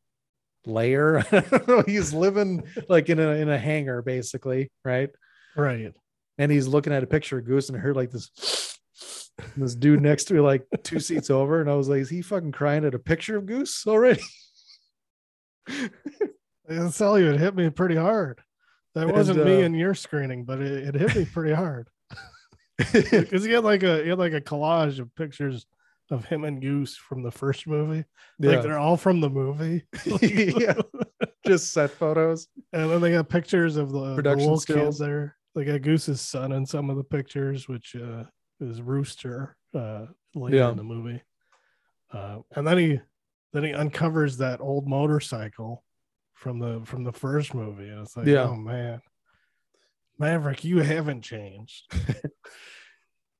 [0.67, 1.19] lair.
[1.19, 1.83] I.
[1.87, 5.11] He's living like in a in a hangar, basically, right?
[5.57, 5.93] right
[6.39, 8.31] And he's looking at a picture of Goose and I heard like this
[9.57, 12.23] this dude next to me, like two seats over, and I was like, is he
[12.23, 14.23] fucking crying at a picture of Goose already?
[16.71, 18.41] i'll tell you it hit me pretty hard
[18.95, 21.89] that wasn't me uh, in your screening but it, it hit me pretty hard
[22.93, 25.67] because he had like a he had like a collage of pictures
[26.11, 28.05] of him and Goose from the first movie.
[28.41, 29.85] Like they're all from the movie.
[30.21, 30.75] yeah.
[31.47, 32.49] Just set photos.
[32.73, 34.65] And then they got pictures of the, the Production stills.
[34.65, 35.37] kids there.
[35.55, 38.25] They got Goose's son in some of the pictures, which uh,
[38.61, 40.71] is Rooster uh, later Yeah.
[40.71, 41.23] in the movie.
[42.13, 43.01] Uh, and then he
[43.53, 45.85] then he uncovers that old motorcycle
[46.41, 48.45] from the from the first movie, and it's like, Yeah.
[48.49, 49.03] oh man,
[50.19, 51.93] Maverick, you haven't changed.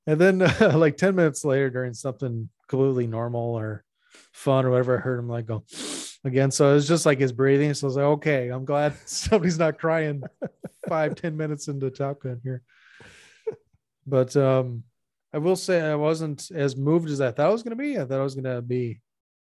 [0.07, 3.83] And then uh, like 10 minutes later, during something completely normal or
[4.33, 5.63] fun or whatever, I heard him like go
[6.25, 6.49] again.
[6.49, 7.71] So it was just like his breathing.
[7.75, 10.23] So I was like, okay, I'm glad somebody's not crying
[10.89, 12.63] five, 10 minutes into Top Gun here.
[14.07, 14.83] But um
[15.33, 17.97] I will say I wasn't as moved as I thought I was going to be.
[17.97, 19.01] I thought I was going to be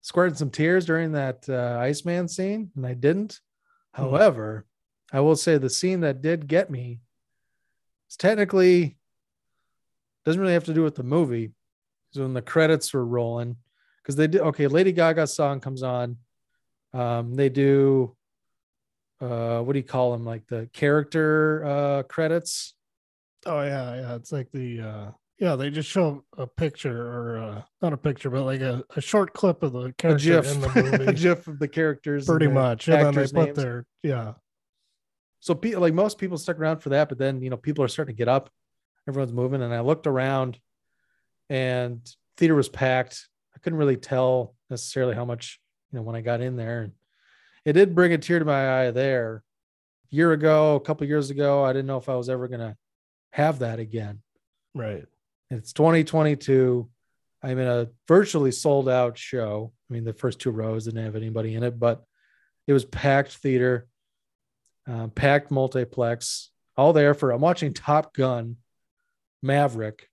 [0.01, 3.39] squirting some tears during that uh, Iceman scene, and I didn't.
[3.93, 4.03] Hmm.
[4.03, 4.65] However,
[5.12, 7.01] I will say the scene that did get me
[8.09, 8.97] is technically
[10.25, 11.51] doesn't really have to do with the movie.
[12.12, 13.57] So when the credits were rolling,
[14.01, 16.17] because they did okay, Lady Gaga's song comes on.
[16.93, 18.15] Um, they do
[19.21, 20.25] uh what do you call them?
[20.25, 22.73] Like the character uh credits.
[23.45, 24.15] Oh yeah, yeah.
[24.15, 28.30] It's like the uh yeah, they just show a picture or uh not a picture,
[28.30, 31.06] but like a, a short clip of the A GIF, in the movie.
[31.06, 31.13] a.
[31.13, 32.88] GIF of the characters, pretty their much.
[32.88, 33.58] And then they actors' put names.
[33.58, 34.34] their yeah.
[35.39, 37.88] so pe- like most people stuck around for that but then you know people are
[37.88, 38.49] starting to get up
[39.08, 40.60] everyone's moving and i looked around
[41.49, 42.02] and
[42.38, 45.60] theater was packed i couldn't really tell necessarily how much
[45.91, 46.93] you know when i got in there and
[47.65, 49.43] it did bring a tear to my eye there
[50.12, 52.60] a year ago a couple years ago i didn't know if i was ever going
[52.60, 52.75] to
[53.32, 54.19] have that again
[54.75, 55.06] Right.
[55.49, 56.89] It's 2022
[57.43, 59.71] i'm in a virtually sold out show.
[59.89, 62.03] I mean the first two rows didn't have anybody in it but
[62.67, 63.88] it was packed theater
[64.89, 68.57] uh, packed multiplex all there for i'm watching top gun
[69.41, 70.07] maverick.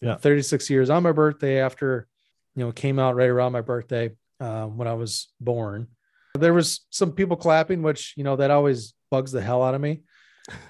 [0.00, 0.16] Yeah.
[0.16, 2.06] 36 years on my birthday after
[2.54, 5.88] you know came out right around my birthday um, when i was born.
[6.34, 9.80] There was some people clapping which you know that always bugs the hell out of
[9.80, 10.02] me.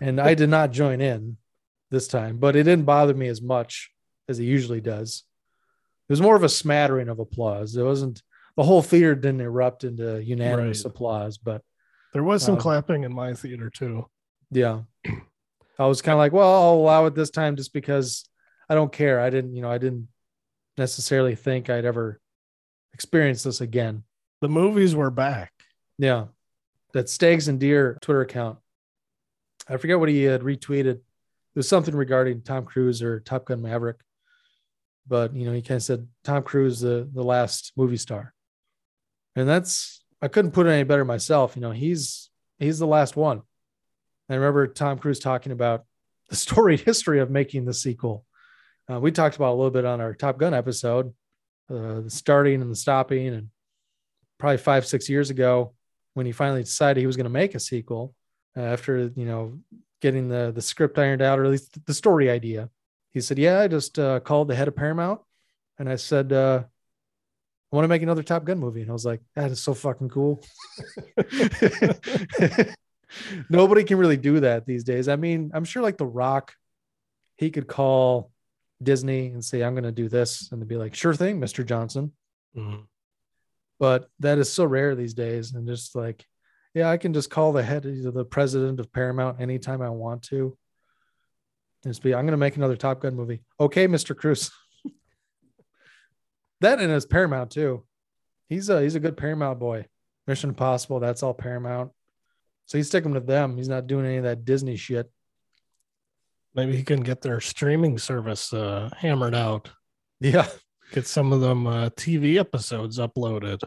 [0.01, 1.37] And i did not join in
[1.91, 3.91] this time but it didn't bother me as much
[4.29, 5.25] as it usually does
[6.09, 8.23] it was more of a smattering of applause it wasn't
[8.57, 10.91] the whole theater didn't erupt into unanimous Right.
[10.91, 11.63] applause but
[12.13, 14.07] There was some Um, clapping in my theater too.
[14.51, 14.83] yeah.
[15.77, 18.29] I was kind of like, well, I'll allow it this time just because
[18.69, 19.19] I don't care.
[19.19, 20.07] I didn't, you know, I didn't
[20.79, 22.21] necessarily think I'd ever
[22.93, 24.05] experience this again.
[24.41, 25.53] The movies were back.
[25.99, 26.27] Yeah.
[26.93, 28.59] That Stags and Deer Twitter account.
[29.69, 30.87] I forget what he had retweeted.
[30.99, 31.03] It
[31.57, 33.97] was something regarding Tom Cruise or Top Gun Maverick.
[35.07, 38.33] But you know, he kind of said Tom Cruise the the last movie star.
[39.37, 41.57] And that's I couldn't put it any better myself.
[41.57, 43.43] You know, he's he's the last one.
[44.31, 45.85] I remember Tom Cruise talking about
[46.31, 48.25] the storied history of making the sequel.
[48.91, 51.15] Uh, we talked about a little bit on our Top Gun episode,
[51.71, 53.49] uh, the starting and the stopping, and
[54.39, 55.75] probably five six years ago
[56.15, 58.15] when he finally decided he was going to make a sequel
[58.57, 59.59] uh, after you know
[60.01, 62.69] getting the the script ironed out or at least the story idea.
[63.15, 65.21] He said, "Yeah, I just uh, called the head of Paramount
[65.79, 66.65] and I said." Uh,
[67.73, 68.83] I want to make another Top Gun movie.
[68.83, 70.41] And I was like, that is so fucking cool.
[73.51, 75.09] Nobody can really do that these days.
[75.09, 76.55] I mean, I'm sure like The Rock,
[77.37, 78.31] he could call
[78.81, 80.53] Disney and say, I'm going to do this.
[80.53, 81.67] And they'd be like, sure thing, Mr.
[81.67, 82.13] Johnson.
[82.57, 82.85] Mhm.
[83.81, 85.53] But that is so rare these days.
[85.53, 86.25] And just like,
[86.75, 90.23] yeah, I can just call the head of the president of Paramount anytime I want
[90.29, 90.57] to.
[91.85, 93.43] Be, I'm going to make another Top Gun movie.
[93.61, 94.17] Okay, Mr.
[94.17, 94.51] Cruise.
[96.61, 97.85] that and it's Paramount too.
[98.49, 99.87] He's a he's a good Paramount boy.
[100.27, 101.93] Mission Impossible, that's all Paramount.
[102.67, 103.57] So he's sticking with them.
[103.59, 105.11] He's not doing any of that Disney shit.
[106.55, 109.71] Maybe he can get their streaming service uh, hammered out.
[110.21, 110.47] Yeah.
[110.93, 113.61] Get some of them uh, TV episodes uploaded.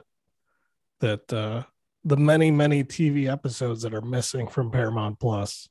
[1.01, 1.63] That uh,
[2.03, 5.69] the many many TV episodes that are missing from Paramount Plus.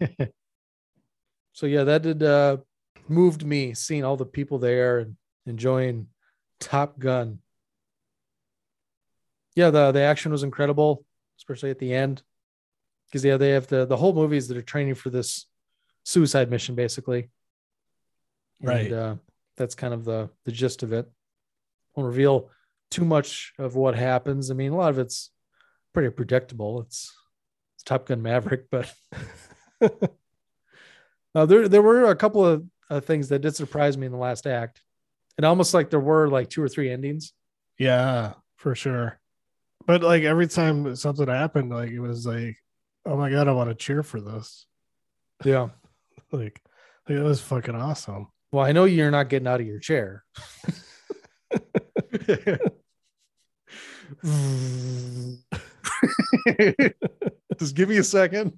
[1.60, 2.56] So yeah, that did uh
[3.06, 6.06] moved me seeing all the people there and enjoying
[6.58, 7.40] Top Gun.
[9.54, 11.04] Yeah, the the action was incredible,
[11.36, 12.22] especially at the end.
[13.04, 15.48] Because yeah, they have the the whole movies that are training for this
[16.02, 17.28] suicide mission, basically.
[18.62, 18.86] Right.
[18.86, 19.14] And, uh,
[19.58, 21.10] that's kind of the the gist of it.
[21.94, 22.48] Won't reveal
[22.90, 24.50] too much of what happens.
[24.50, 25.30] I mean, a lot of it's
[25.92, 26.80] pretty predictable.
[26.80, 27.14] It's,
[27.74, 28.90] it's Top Gun Maverick, but
[31.34, 34.18] uh, there there were a couple of uh, things that did surprise me in the
[34.18, 34.82] last act,
[35.36, 37.32] and almost like there were like two or three endings.
[37.78, 39.18] Yeah, for sure.
[39.86, 42.56] But like every time something happened, like it was like,
[43.06, 44.66] oh my god, I want to cheer for this.
[45.44, 45.68] Yeah.
[46.32, 46.62] Like,
[47.08, 48.28] like it was fucking awesome.
[48.52, 50.22] Well, I know you're not getting out of your chair.
[57.58, 58.52] Just give me a second.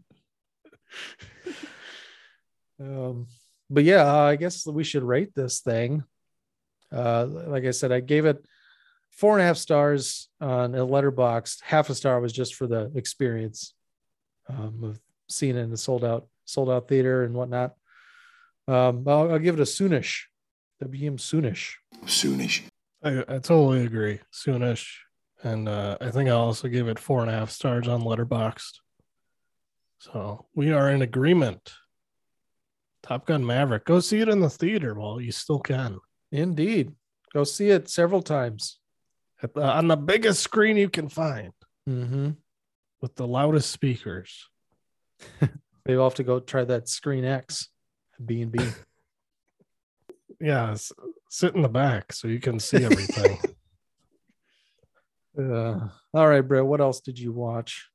[2.83, 3.27] Um,
[3.71, 6.05] but yeah, uh, I guess we should rate this thing.
[6.93, 8.45] Uh, like I said, I gave it
[9.11, 11.63] four and a half stars on a Letterboxd.
[11.63, 13.75] Half a star was just for the experience
[14.49, 17.75] um, of seeing it in the sold out, sold out theater and whatnot.
[18.69, 20.23] Um, I'll, I'll give it a soonish.
[20.81, 21.75] WM soonish.
[22.05, 22.63] Soonish.
[23.03, 24.21] I, I totally agree.
[24.33, 24.87] Soonish.
[25.43, 28.79] And uh, I think I also give it four and a half stars on Letterboxd.
[29.99, 31.73] So we are in agreement.
[33.03, 33.85] Top Gun Maverick.
[33.85, 35.99] Go see it in the theater while you still can.
[36.31, 36.93] Indeed.
[37.33, 38.79] Go see it several times.
[39.43, 41.53] At the, on the biggest screen you can find
[41.89, 42.31] Mm-hmm.
[43.01, 44.49] with the loudest speakers.
[45.41, 47.69] Maybe I'll have to go try that Screen X
[48.25, 48.61] B and B.
[50.41, 50.75] Yeah,
[51.31, 53.39] sit in the back so you can see everything.
[55.39, 56.67] Uh, all right, Brett.
[56.67, 57.89] What else did you watch?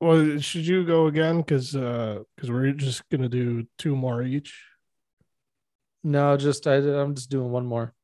[0.00, 1.38] Well, should you go again?
[1.38, 4.62] Because because uh, we're just gonna do two more each.
[6.04, 7.94] No, just I, I'm just doing one more.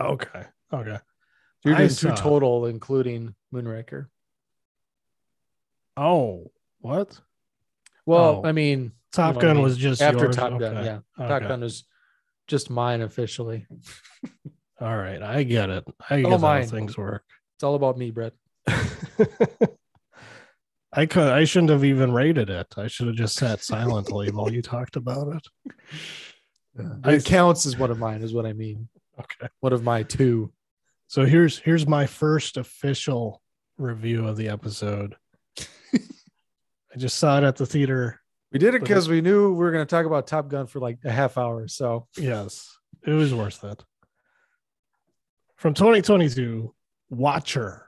[0.00, 0.44] Okay.
[0.72, 0.98] Okay.
[1.64, 4.06] You're I doing two total, including Moonraker.
[5.96, 7.20] Oh, what?
[8.06, 8.48] Well, Oh.
[8.48, 9.64] I mean, Top know what I Gun mean.
[9.64, 10.36] was just after yours?
[10.36, 10.76] Top Gun.
[10.78, 10.84] Okay.
[10.86, 11.84] Yeah, Top Gun was
[12.46, 13.66] just mine officially.
[14.80, 15.84] All right, I get it.
[16.10, 16.66] I get how mine.
[16.66, 17.24] things work.
[17.54, 18.32] It's all about me, Brett.
[20.92, 21.32] I could.
[21.32, 22.74] I shouldn't have even rated it.
[22.76, 25.74] I should have just sat silently while you talked about it.
[27.04, 28.88] It counts as one of mine, is what I mean.
[29.20, 29.48] Okay.
[29.60, 30.52] One of my two.
[31.06, 33.42] So here's here's my first official
[33.76, 35.16] review of the episode.
[35.60, 38.20] I just saw it at the theater.
[38.52, 40.78] We did it because we knew we were going to talk about Top Gun for
[40.78, 41.68] like a half hour.
[41.68, 42.74] So Yes,
[43.06, 43.84] it was worth it.
[45.56, 46.74] From 2022,
[47.10, 47.86] Watcher.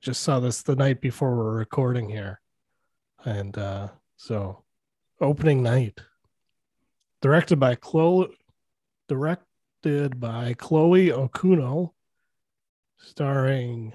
[0.00, 2.40] Just saw this the night before we're recording here.
[3.24, 4.64] And uh so
[5.20, 6.00] opening night.
[7.20, 8.28] Directed by Chloe
[9.08, 11.90] directed by Chloe Okuno,
[12.96, 13.92] starring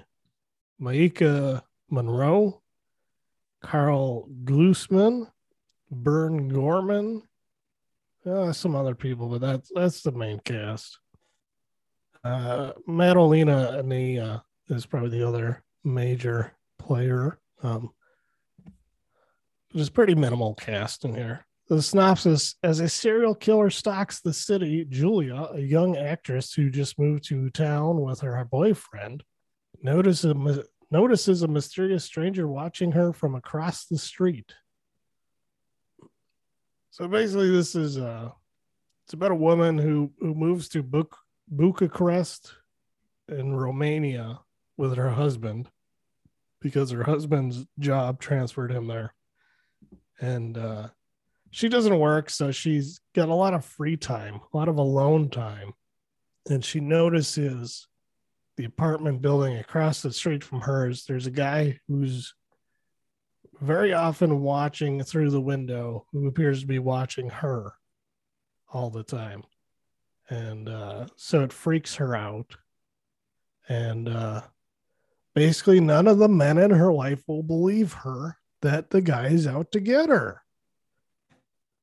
[0.80, 2.62] Maika Monroe,
[3.62, 5.30] Karl Glusman,
[5.90, 7.22] Burn Gorman,
[8.24, 10.98] uh, some other people, but that's that's the main cast.
[12.22, 14.32] Uh, Madalina
[14.68, 17.38] is probably the other major player.
[17.62, 17.90] Um,
[19.72, 21.46] there's pretty minimal cast in here.
[21.68, 26.98] The synopsis: As a serial killer stalks the city, Julia, a young actress who just
[26.98, 29.24] moved to town with her boyfriend,
[29.82, 34.52] notices a, notices a mysterious stranger watching her from across the street.
[36.90, 38.30] So basically, this is uh,
[39.04, 41.18] it's about a woman who who moves to Buk-
[41.48, 42.54] Bucharest
[43.28, 44.40] in Romania
[44.76, 45.68] with her husband
[46.60, 49.14] because her husband's job transferred him there,
[50.20, 50.88] and uh,
[51.50, 55.30] she doesn't work, so she's got a lot of free time, a lot of alone
[55.30, 55.72] time,
[56.48, 57.88] and she notices
[58.56, 61.04] the apartment building across the street from hers.
[61.04, 62.34] There's a guy who's
[63.60, 67.74] very often watching through the window who appears to be watching her
[68.72, 69.42] all the time.
[70.28, 72.56] And uh, so it freaks her out.
[73.68, 74.42] And uh,
[75.36, 79.46] basically none of the men in her life will believe her that the guy is
[79.46, 80.40] out to get her.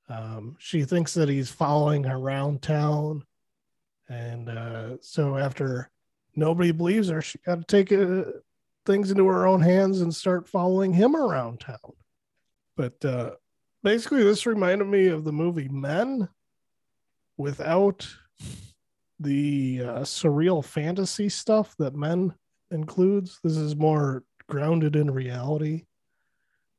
[0.10, 3.24] Um, she thinks that he's following her around town.
[4.10, 5.92] And uh, so after
[6.36, 8.32] nobody believes her she got to take uh,
[8.88, 11.94] things into her own hands and start following him around town.
[12.76, 13.32] But uh,
[13.84, 16.28] basically this reminded me of the movie men
[17.38, 18.08] without
[19.20, 22.34] the uh, surreal fantasy stuff that men
[22.74, 25.86] includes this is more grounded in reality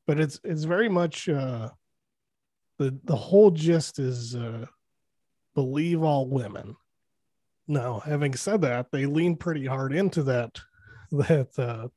[0.07, 1.69] but it's it's very much uh
[2.77, 4.65] the the whole gist is uh
[5.53, 6.75] believe all women.
[7.67, 10.59] Now having said that they lean pretty hard into that
[11.11, 11.87] that uh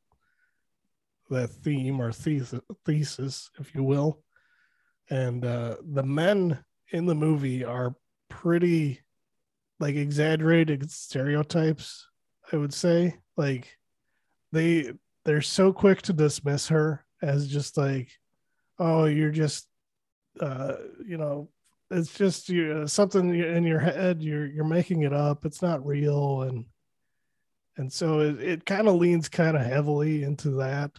[1.30, 4.22] that theme or thesis, thesis if you will.
[5.10, 6.58] And uh the men
[6.90, 7.94] in the movie are
[8.30, 9.00] pretty
[9.80, 12.06] like exaggerated stereotypes
[12.52, 13.16] i would say.
[13.36, 13.76] Like
[14.52, 14.92] they
[15.24, 18.08] they're so quick to dismiss her as just like
[18.78, 19.66] oh you're just
[20.40, 21.48] uh you know
[21.90, 25.44] it's just you something in your head you're you're making it up.
[25.44, 26.42] It's not real.
[26.42, 26.66] And
[27.76, 30.92] and so it, it kind of leans kind of heavily into that.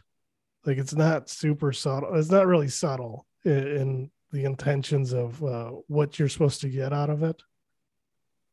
[0.65, 5.71] Like it's not super subtle it's not really subtle in, in the intentions of uh,
[5.87, 7.41] what you're supposed to get out of it.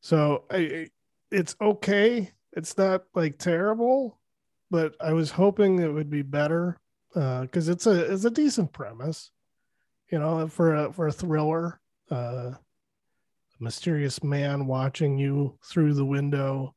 [0.01, 0.89] So I,
[1.31, 2.31] it's okay.
[2.53, 4.19] It's not like terrible
[4.71, 6.79] but i was hoping it would be better
[7.15, 9.31] because it's a it's a decent premise
[10.11, 12.53] you know for a for a thriller uh
[13.59, 16.75] a mysterious man watching you through the window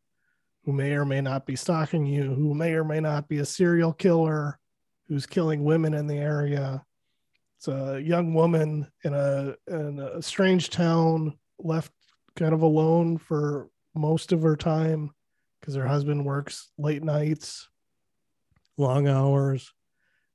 [0.64, 3.46] who may or may not be stalking you who may or may not be a
[3.46, 4.58] serial killer
[5.10, 6.84] who's killing women in the area.
[7.58, 11.92] It's a young woman in a in a strange town left
[12.36, 15.12] kind of alone for most of her time
[15.60, 17.68] because her husband works late nights
[18.80, 19.74] long hours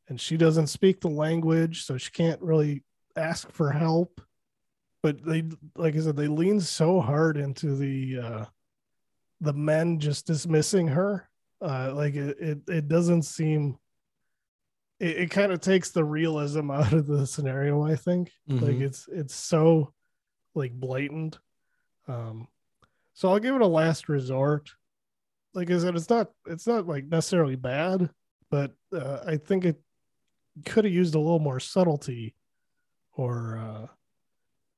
[0.08, 2.84] and she doesn't speak the language so she can't really
[3.16, 4.20] ask for help
[5.02, 5.42] but they
[5.76, 8.44] like I said, they lean so hard into the uh
[9.40, 11.28] the men just dismissing her.
[11.60, 13.76] Uh like it it, it doesn't seem
[15.00, 18.30] it, it kind of takes the realism out of the scenario, I think.
[18.48, 18.82] Like Mhm.
[18.82, 19.92] it's it's so
[20.54, 21.38] like blatant.
[22.08, 22.48] Um
[23.12, 24.70] so I'll give it a last resort.
[25.52, 28.08] Like I said, it's not it's not like necessarily bad,
[28.50, 29.80] but uh, I think it
[30.64, 32.34] could have used a little more subtlety
[33.16, 33.86] or uh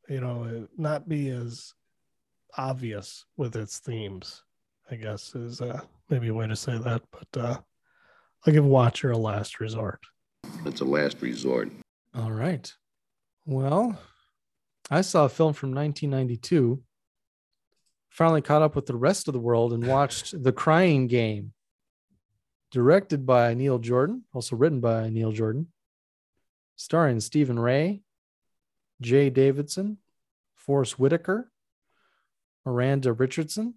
[0.09, 1.75] you know not be as
[2.57, 4.43] obvious with its themes
[4.91, 7.59] i guess is uh maybe a way to say that but uh
[8.47, 10.01] i'll give watcher a last resort
[10.65, 11.71] It's a last resort.
[12.15, 12.73] All right.
[13.45, 13.99] Well,
[14.91, 16.83] I saw a film from 1992.
[18.09, 21.53] Finally caught up with the rest of the world and watched The Crying Game,
[22.71, 25.69] directed by Neil Jordan, also written by Neil Jordan,
[26.77, 28.03] starring Stephen Rea,
[29.03, 29.99] Jaye Davidson,
[30.55, 31.51] Forest Whitaker,
[32.65, 33.75] Miranda Richardson,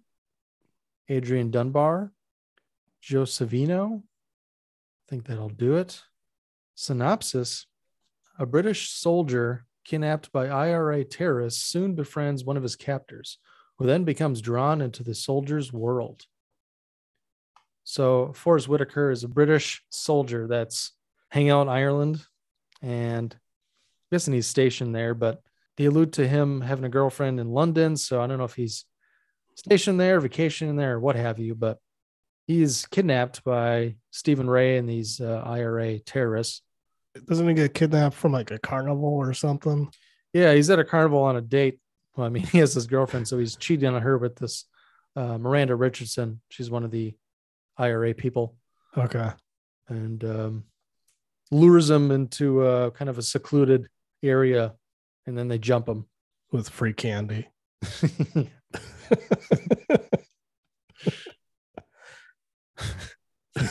[1.08, 2.12] Adrian Dunbar,
[3.00, 4.02] Joe Savino.
[4.02, 6.02] I think that'll do it.
[6.74, 7.66] Synopsis
[8.38, 13.38] A British soldier kidnapped by IRA terrorists soon befriends one of his captors,
[13.76, 16.26] who then becomes drawn into the soldier's world.
[17.84, 20.92] So, Forest Whitaker is a British soldier that's
[21.30, 22.22] hanging out in Ireland,
[22.82, 25.42] and I'm guessing he's stationed there, but
[25.76, 27.96] they allude to him having a girlfriend in London.
[27.96, 28.84] So, I don't know if he's
[29.56, 31.78] stationed there, vacationing there, or what have you, but
[32.46, 36.62] he's kidnapped by Stephen Rea and these uh, IRA terrorists.
[37.26, 39.88] doesn't he get kidnapped from like a carnival or something
[40.32, 41.78] Yeah, he's at a carnival on a date.
[42.16, 44.64] Well, I mean, he has his girlfriend, so he's cheating on her with this
[45.16, 46.40] uh, Miranda Richardson.
[46.48, 47.14] She's one of the
[47.80, 48.56] IRA people,
[48.96, 49.30] okay.
[49.88, 50.64] And um,
[51.50, 53.86] lures them into uh, kind of a secluded
[54.22, 54.74] area,
[55.26, 56.06] and then they jump them.
[56.52, 57.48] With free candy.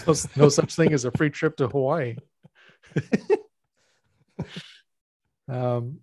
[0.10, 2.16] No, no such thing as a free trip to Hawaii.
[5.48, 6.00] um,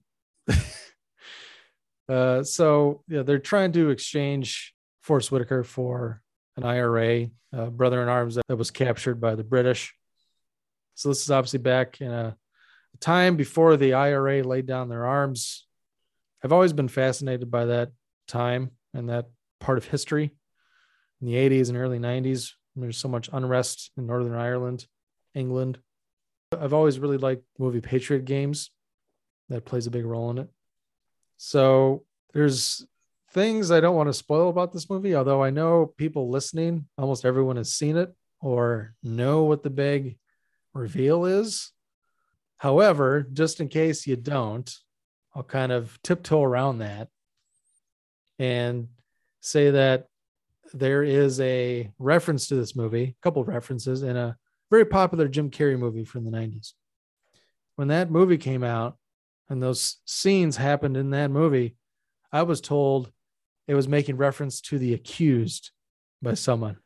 [2.09, 6.22] uh, so yeah, they're trying to exchange Forest Whitaker for
[6.57, 7.26] an IRA
[7.57, 9.94] uh, brother in arms that, that was captured by the British.
[10.94, 12.36] So this is obviously back in a,
[12.94, 15.66] a time before the IRA laid down their arms.
[16.42, 17.92] I've always been fascinated by that
[18.26, 19.26] time and that
[19.61, 20.30] part of history
[21.20, 22.52] in the 80s and early 90s.
[22.74, 24.86] There's so much unrest in Northern Ireland,
[25.34, 25.78] England.
[26.52, 28.70] I've always really liked movie Patriot Games.
[29.48, 30.48] That plays a big role in it.
[31.36, 32.84] So there's
[33.37, 37.26] things I don't want to spoil about this movie, although I know people listening, almost
[37.26, 38.11] everyone has seen it
[38.41, 40.16] or know what the big
[40.72, 41.70] reveal is.
[42.57, 44.74] However, just in case you don't,
[45.34, 47.09] I'll kind of tiptoe around that
[48.39, 48.89] and
[49.43, 50.09] say that
[50.72, 54.39] there is a reference to this movie, a couple of references in a
[54.70, 56.72] very popular Jim Carrey movie from the 90s.
[57.74, 58.97] When that movie came out
[59.51, 61.76] and those scenes happened in that movie,
[62.32, 63.12] I was told
[63.68, 65.70] it was making reference to The Accused
[66.22, 66.76] by someone.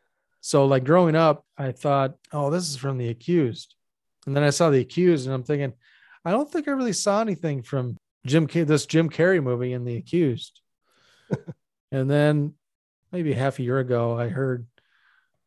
[0.40, 3.74] So, like growing up, I thought, oh, this is from The Accused.
[4.26, 5.72] And then I saw The Accused and I'm thinking,
[6.24, 9.84] I don't think I really saw anything from Jim Car- this Jim Carrey movie in
[9.84, 10.60] The Accused.
[11.92, 12.54] and then
[13.12, 14.66] maybe half a year ago, I heard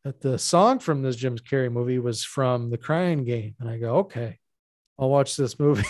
[0.04, 3.56] that the song from this Jim Carrey movie was from The Crying Game.
[3.60, 4.40] And I go, okay,
[5.00, 5.88] I'll watch this movie.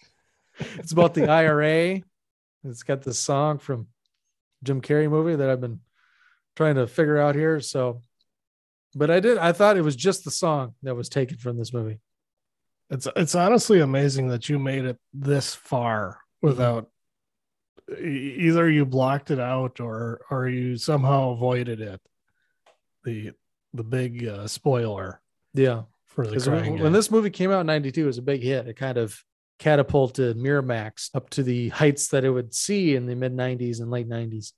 [0.78, 2.02] it's about the IRA.
[2.64, 3.88] It's got this song from
[4.62, 5.80] Jim Carrey movie that I've been
[6.56, 7.60] trying to figure out here.
[7.60, 8.00] So,
[8.94, 11.72] but I did, I thought it was just the song that was taken from this
[11.72, 11.98] movie.
[12.90, 16.88] it's it's honestly amazing that you made it this far without
[17.98, 22.00] e- either you blocked it out or or you somehow avoided it
[23.04, 23.32] the
[23.74, 25.20] the big uh, spoiler
[25.54, 25.82] Yeah.
[26.06, 28.68] for the crying when, this movie came out in 92, it was a big hit.
[28.68, 29.18] It kind of
[29.58, 33.90] catapulted Miramax up to the heights that it would see in the mid 90s and
[33.90, 34.52] late 90s.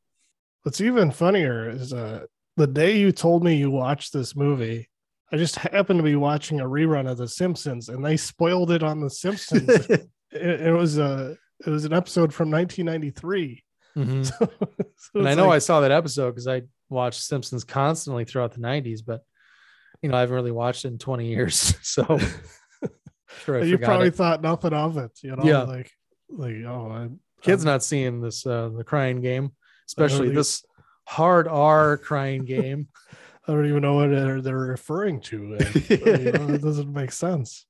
[0.62, 2.24] What's even funnier is uh,
[2.57, 4.88] the day you told me you watched this movie,
[5.32, 8.82] I just happened to be watching a rerun of The Simpsons, and they spoiled it
[8.82, 9.68] on The Simpsons.
[9.90, 11.36] it, it was a
[11.66, 13.62] it was an episode from 1993.
[13.97, 14.24] Mhm.
[14.40, 14.49] So,
[15.12, 18.61] so and I know I saw that episode because I watched Simpsons constantly throughout the
[18.61, 19.22] 90s, but
[20.03, 21.74] you know, I haven't really watched it in 20 years.
[21.82, 22.18] So
[23.45, 24.14] sure, you probably it.
[24.14, 25.12] thought nothing of it.
[25.22, 25.62] You know, Yeah.
[25.62, 25.91] like
[26.28, 29.53] like oh, I'm, kids I'm- not seeing this uh the crying game,
[29.89, 30.64] especially this
[31.07, 32.89] hard R crying game.
[33.47, 35.57] I don't even know what they're, they're referring to.
[35.61, 37.66] and, you know, it doesn't make sense.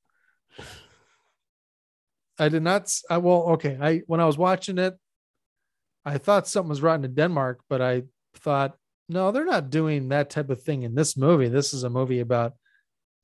[2.38, 2.92] I did not.
[3.10, 3.76] I well, okay.
[3.80, 4.94] I when I was watching it,
[6.04, 8.04] I thought something was rotten in Denmark, but I
[8.36, 8.76] thought,
[9.08, 11.48] no, they're not doing that type of thing in this movie.
[11.48, 12.54] This is a movie about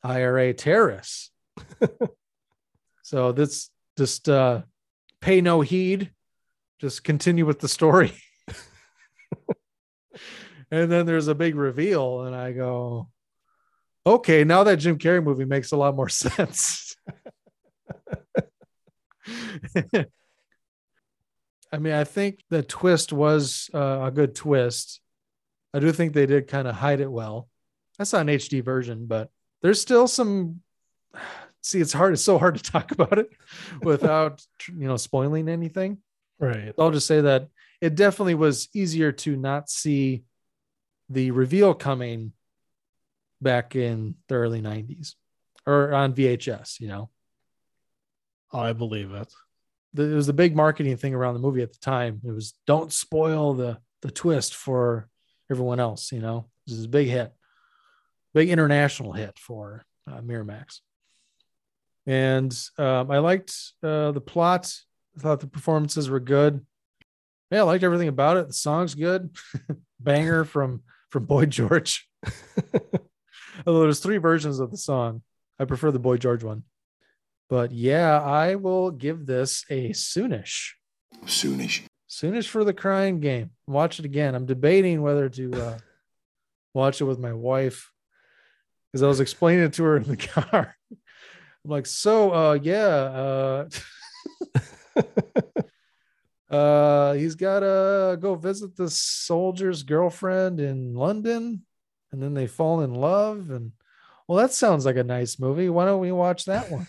[0.03, 1.31] IRA terrorists.
[3.11, 4.63] so this just uh
[5.21, 6.13] pay no heed,
[6.81, 8.13] just continue with the story.
[10.71, 13.09] and then there's a big reveal, and I go,
[14.07, 16.95] okay, now that Jim Carrey movie makes a lot more sense.
[21.73, 25.01] I mean, I think the twist was uh, a good twist.
[25.75, 27.49] I do think they did kind of hide it well.
[27.99, 29.31] That's not an HD version, but
[29.63, 30.61] there's still some.
[31.63, 32.15] See, it's hard.
[32.15, 33.31] It's so hard to talk about it
[33.83, 35.99] without, you know, spoiling anything.
[36.39, 36.73] Right.
[36.79, 37.49] I'll just say that
[37.81, 40.25] it definitely was easier to not see
[41.09, 42.33] the reveal coming
[43.43, 45.15] back in the early 90s
[45.67, 47.11] or on VHS, you know.
[48.53, 49.33] I believe it.
[49.97, 52.21] It was the big marketing thing around the movie at the time.
[52.25, 55.09] It was don't spoil the the twist for
[55.51, 56.47] everyone else, you know.
[56.67, 57.33] This is a big hit.
[58.33, 60.81] Big international hit for uh, Miramax.
[62.11, 63.55] And um, I liked
[63.85, 64.75] uh, the plot.
[65.17, 66.67] I thought the performances were good.
[67.53, 68.49] Yeah, I liked everything about it.
[68.49, 69.31] The song's good.
[70.01, 72.09] Banger from from Boy George.
[73.65, 75.23] Although there's three versions of the song.
[75.61, 76.65] I prefer the Boy George one.
[77.49, 80.71] But yeah, I will give this a soonish.
[81.27, 81.83] Soonish.
[82.09, 83.51] Soonish for the crying game.
[83.69, 84.35] Watch it again.
[84.35, 85.79] I'm debating whether to uh,
[86.75, 87.93] watch it with my wife
[88.91, 90.77] because I was explaining it to her in the car.
[91.65, 93.69] I'm like, so uh yeah,
[94.97, 95.03] uh
[96.55, 101.65] uh he's gotta go visit the soldier's girlfriend in London,
[102.13, 103.73] and then they fall in love, and
[104.27, 105.69] well, that sounds like a nice movie.
[105.69, 106.87] Why don't we watch that one?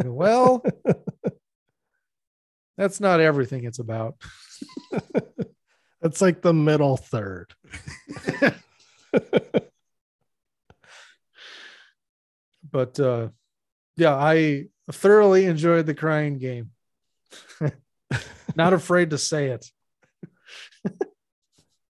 [0.00, 0.64] Go, well,
[2.76, 4.16] that's not everything it's about.
[6.00, 7.54] That's like the middle third.
[12.70, 13.28] but uh
[13.96, 16.70] yeah, I thoroughly enjoyed the crying game.
[18.56, 19.70] Not afraid to say it.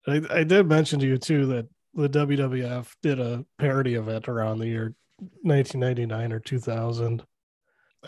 [0.08, 4.28] I, I did mention to you too that the WWF did a parody of it
[4.28, 4.96] around the year
[5.44, 7.24] 1999 or 2000.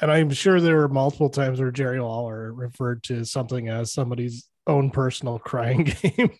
[0.01, 4.47] And I'm sure there were multiple times where Jerry Lawler referred to something as somebody's
[4.65, 6.31] own personal crying game.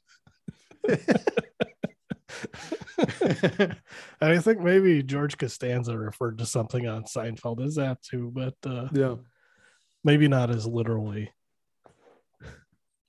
[3.21, 3.75] and
[4.21, 8.87] I think maybe George Costanza referred to something on Seinfeld as that too, but uh,
[8.93, 9.15] Yeah.
[10.03, 11.31] maybe not as literally.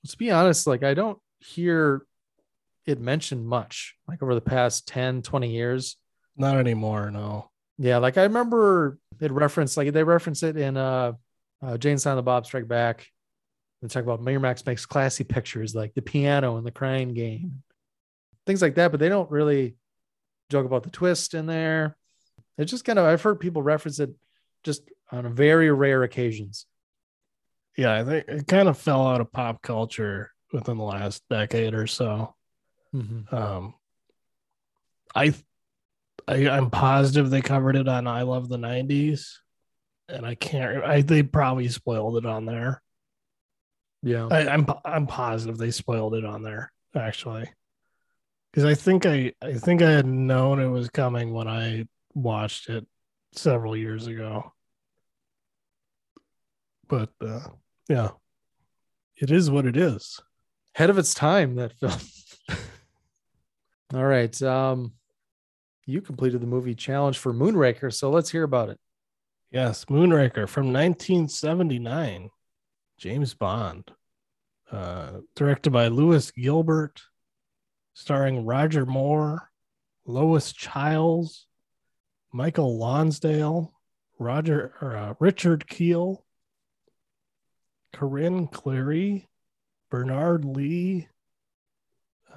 [0.03, 2.05] Let's be honest, like I don't hear
[2.85, 5.97] it mentioned much like over the past 10, 20 years.
[6.37, 7.49] Not anymore, no.
[7.77, 11.13] Yeah, like I remember it referenced like they reference it in uh,
[11.61, 13.07] uh Jay and Silent Bob Strike Back.
[13.81, 17.63] They talk about Miramax makes classy pictures like the piano and the crying game,
[18.45, 19.75] things like that, but they don't really
[20.49, 21.97] joke about the twist in there.
[22.57, 24.11] It's just kind of I've heard people reference it
[24.63, 26.65] just on very rare occasions.
[27.77, 31.73] Yeah, I think it kind of fell out of pop culture within the last decade
[31.73, 32.33] or so.
[33.31, 33.73] Um,
[35.13, 35.33] I,
[36.27, 39.33] I I'm positive they covered it on I Love the '90s,
[40.07, 40.83] and I can't.
[40.83, 42.81] I they probably spoiled it on there.
[44.01, 47.49] Yeah, I, I'm I'm positive they spoiled it on there actually,
[48.55, 52.69] because I think I I think I had known it was coming when I watched
[52.69, 52.87] it
[53.33, 54.53] several years ago.
[56.87, 57.49] But uh,
[57.89, 58.11] yeah,
[59.17, 60.21] it is what it is.
[60.73, 61.99] ahead of its time that film.
[63.93, 64.41] All right.
[64.41, 64.93] Um
[65.85, 68.79] you completed the movie challenge for Moonraker, so let's hear about it.
[69.51, 72.29] Yes, Moonraker from 1979,
[72.97, 73.91] James Bond,
[74.71, 77.03] uh, directed by Lewis Gilbert,
[77.95, 79.49] starring Roger Moore,
[80.05, 81.47] Lois Chiles,
[82.31, 83.73] Michael Lonsdale,
[84.19, 86.23] Roger or, uh, Richard Kiel,
[87.93, 89.25] Corinne Cléry,
[89.89, 91.07] Bernard Lee,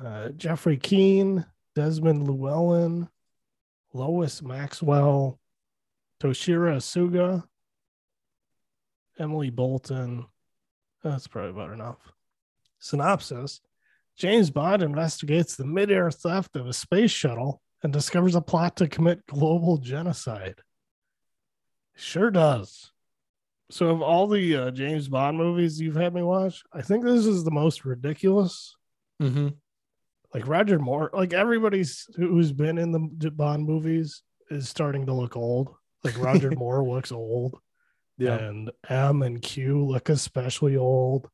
[0.00, 1.44] uh, Geoffrey Keen,
[1.74, 3.08] Desmond Llewelyn,
[3.92, 5.40] Lois Maxwell,
[6.20, 7.44] Toshiro Asuga,
[9.18, 10.26] Emily Bolton.
[11.02, 12.12] That's probably about enough.
[12.78, 13.60] Synopsis
[14.18, 18.88] James Bond investigates the mid-air theft of a space shuttle and discovers a plot to
[18.88, 20.56] commit global genocide.
[21.94, 22.90] Sure does.
[23.70, 27.26] So, of all the uh, James Bond movies you've had me watch, I think this
[27.26, 28.74] is the most ridiculous.
[29.22, 29.48] Mm-hmm.
[30.34, 35.36] Like Roger Moore, like everybody's who's been in the Bond movies is starting to look
[35.36, 35.74] old.
[36.02, 37.58] Like Roger Moore looks old.
[38.16, 38.36] Yeah.
[38.36, 41.28] And M and Q look especially old.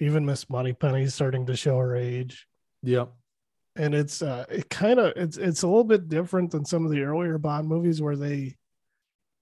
[0.00, 2.46] Even Miss Moneypenny's starting to show her age.
[2.82, 3.12] Yep.
[3.76, 6.90] and it's uh it kind of it's it's a little bit different than some of
[6.90, 8.56] the earlier bond movies where they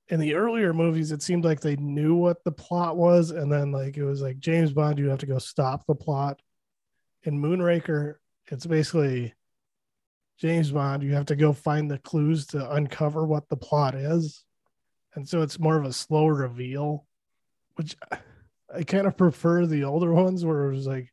[0.09, 3.70] in the earlier movies it seemed like they knew what the plot was and then
[3.70, 6.40] like it was like james bond you have to go stop the plot
[7.22, 8.16] in moonraker
[8.48, 9.32] it's basically
[10.38, 14.44] james bond you have to go find the clues to uncover what the plot is
[15.14, 17.06] and so it's more of a slow reveal
[17.76, 17.96] which
[18.74, 21.10] i kind of prefer the older ones where it was like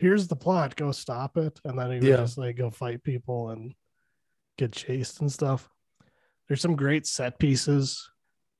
[0.00, 1.58] here's the plot, go stop it.
[1.64, 2.16] And then he would Yeah.
[2.18, 3.74] just like go fight people and
[4.56, 5.68] get chased and stuff.
[6.46, 8.08] There's some great set pieces.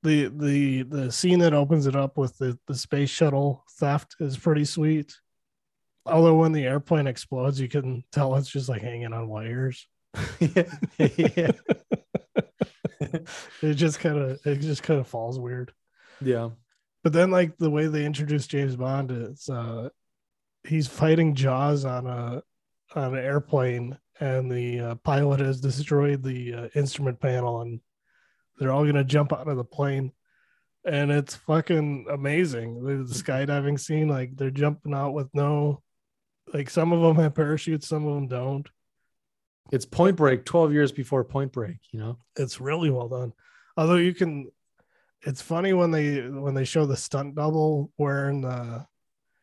[0.03, 4.37] The the the scene that opens it up with the, the space shuttle theft is
[4.37, 5.15] pretty sweet.
[6.07, 9.87] Although when the airplane explodes, you can tell it's just like hanging on wires.
[10.41, 10.65] yeah.
[13.63, 15.73] It just kind of it just kind of falls weird.
[16.21, 16.51] yeah.
[17.05, 19.89] But then like the way they introduce James Bond is uh
[20.67, 22.43] he's fighting Jaws on a
[22.95, 27.81] on an airplane and the uh, pilot has destroyed the uh, instrument panel and
[28.59, 30.13] they're all going to jump out of the plane.
[30.85, 35.83] And it's fucking amazing the, the skydiving scene like they're jumping out with no
[36.55, 38.69] like some of them have parachutes some of them don't.
[39.71, 42.19] It's Point Break, 12 years before Point Break, you know?
[42.37, 43.35] it's really well done.
[43.77, 44.51] Although you can
[45.23, 48.87] it's funny when they when they show the stunt double wearing the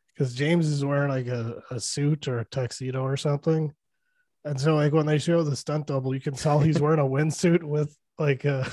[0.08, 3.74] because james is wearing like a, a suit or a tuxedo or something
[4.46, 7.04] and so like when they show the stunt double you can tell he's wearing a
[7.04, 8.68] windsuit with like a,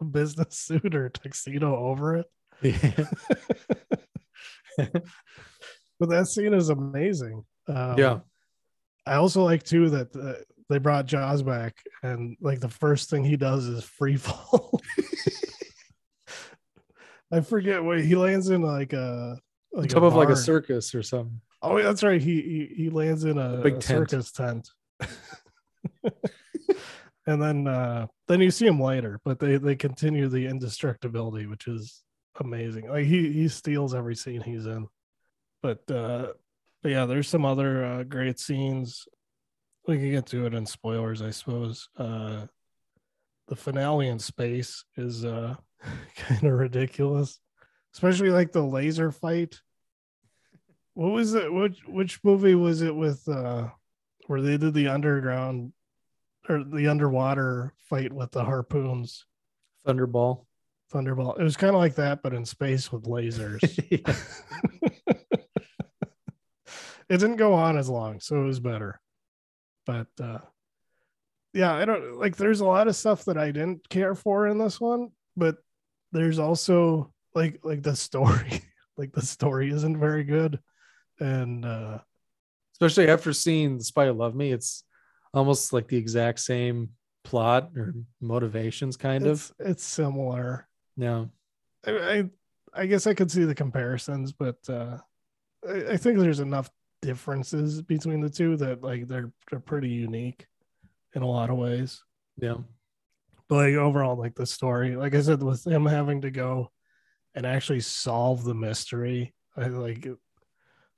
[0.00, 2.26] a business suit or tuxedo over it
[2.62, 3.04] Yeah.
[5.98, 8.18] but that scene is amazing um, yeah.
[9.06, 13.24] I also like too that uh, they brought Jaws back, and like the first thing
[13.24, 14.80] he does is free fall.
[17.32, 19.38] I forget what he lands in like a
[19.74, 21.40] On like top of like a circus or something.
[21.62, 22.20] Oh, that's right.
[22.20, 24.10] He he, he lands in a, big a tent.
[24.10, 24.70] circus tent.
[27.26, 31.68] and then uh then you see him later, but they they continue the indestructibility, which
[31.68, 32.02] is
[32.40, 32.88] amazing.
[32.88, 34.88] Like he he steals every scene he's in.
[35.62, 36.28] But uh
[36.82, 39.06] but yeah, there's some other uh, great scenes.
[39.86, 41.88] We can get to it in spoilers, I suppose.
[41.96, 42.46] Uh
[43.50, 45.54] the finale in space is uh
[46.16, 47.38] kind of ridiculous.
[47.92, 49.60] Especially like the laser fight.
[50.94, 53.68] What was it which which movie was it with uh
[54.28, 55.72] where they did the underground
[56.48, 59.26] or the underwater fight with the harpoons?
[59.86, 60.46] Thunderball.
[60.92, 61.38] thunderball.
[61.38, 63.60] It was kind of like that but in space with lasers.
[67.08, 69.00] It didn't go on as long so it was better.
[69.84, 70.38] But uh
[71.52, 74.58] yeah i don't like there's a lot of stuff that i didn't care for in
[74.58, 75.56] this one but
[76.12, 78.62] there's also like like the story
[78.96, 80.58] like the story isn't very good
[81.20, 81.98] and uh
[82.80, 84.84] Especially after seeing The Spy Who Loved Me, it's
[85.34, 86.90] almost like the exact same
[87.24, 89.66] plot or motivations, kind it's, of.
[89.66, 91.26] it's similar Yeah.
[91.86, 92.24] I, I
[92.72, 94.96] I guess I could see the comparisons, but uh,
[95.68, 96.70] I, I think there's enough
[97.02, 100.46] differences between the two that like they're they're pretty unique
[101.14, 102.02] in a lot of ways.
[102.36, 102.56] Yeah.
[103.48, 106.70] But like overall, like the story, like I said, with him having to go
[107.34, 110.06] and actually solve the mystery, I like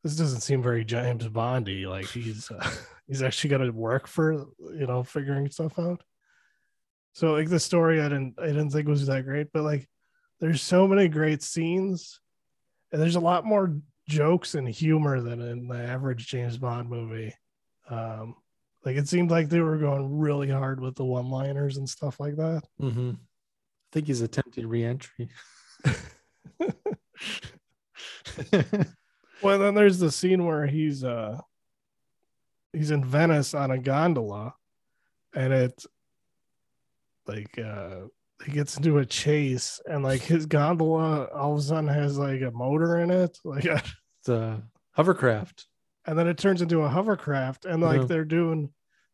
[0.03, 1.87] this doesn't seem very James Bondy.
[1.87, 2.71] Like he's uh,
[3.07, 6.03] he's actually got to work for you know figuring stuff out.
[7.15, 9.89] So like the story, I didn't I didn't think was that great, but like
[10.41, 12.21] there's so many great scenes,
[12.91, 13.77] and there's a lot more
[14.09, 17.35] jokes and humor than in the average James Bond movie.
[17.89, 18.37] Um,
[18.85, 22.37] like it seemed like they were going really hard with the one-liners and stuff like
[22.37, 22.63] that.
[22.81, 23.11] Mm-hmm.
[23.11, 25.29] I think he's attempting re-entry.
[29.43, 31.39] Well, then there's the scene where he's uh
[32.73, 34.55] he's in Venice on a gondola,
[35.35, 35.85] and it
[37.27, 38.03] like uh
[38.45, 42.41] he gets into a chase, and like his gondola all of a sudden has like
[42.43, 43.65] a motor in it, like,
[44.21, 44.63] It's a
[44.93, 45.67] hovercraft.
[46.07, 48.07] And then it turns into a hovercraft, and like Yeah.
[48.07, 48.71] they're doing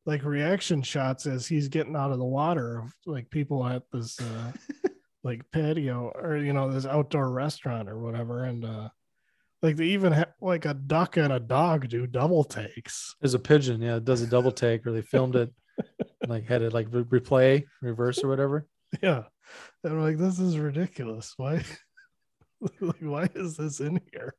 [0.06, 4.18] like reaction shots as he's getting out of the water of like people at this
[4.20, 4.52] uh
[5.24, 8.88] like patio or you know this outdoor restaurant or whatever, and uh
[9.60, 13.16] like they even have like a duck and a dog do double takes.
[13.20, 13.82] There's a pigeon.
[13.82, 13.96] Yeah.
[13.96, 15.52] It does a double take or they filmed it,
[16.28, 18.66] like had it like re- replay, reverse or whatever.
[19.02, 19.24] Yeah.
[19.82, 21.34] And I'm like, this is ridiculous.
[21.36, 21.64] Why
[22.80, 24.34] like why is this in here?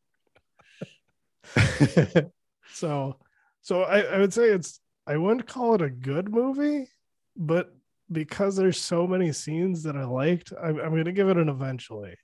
[2.74, 3.18] So
[3.62, 6.88] so I, I would say it's I wouldn't call it a good movie,
[7.36, 7.74] but
[8.12, 12.16] because there's so many scenes that I liked, I'm, I'm gonna give it an eventually.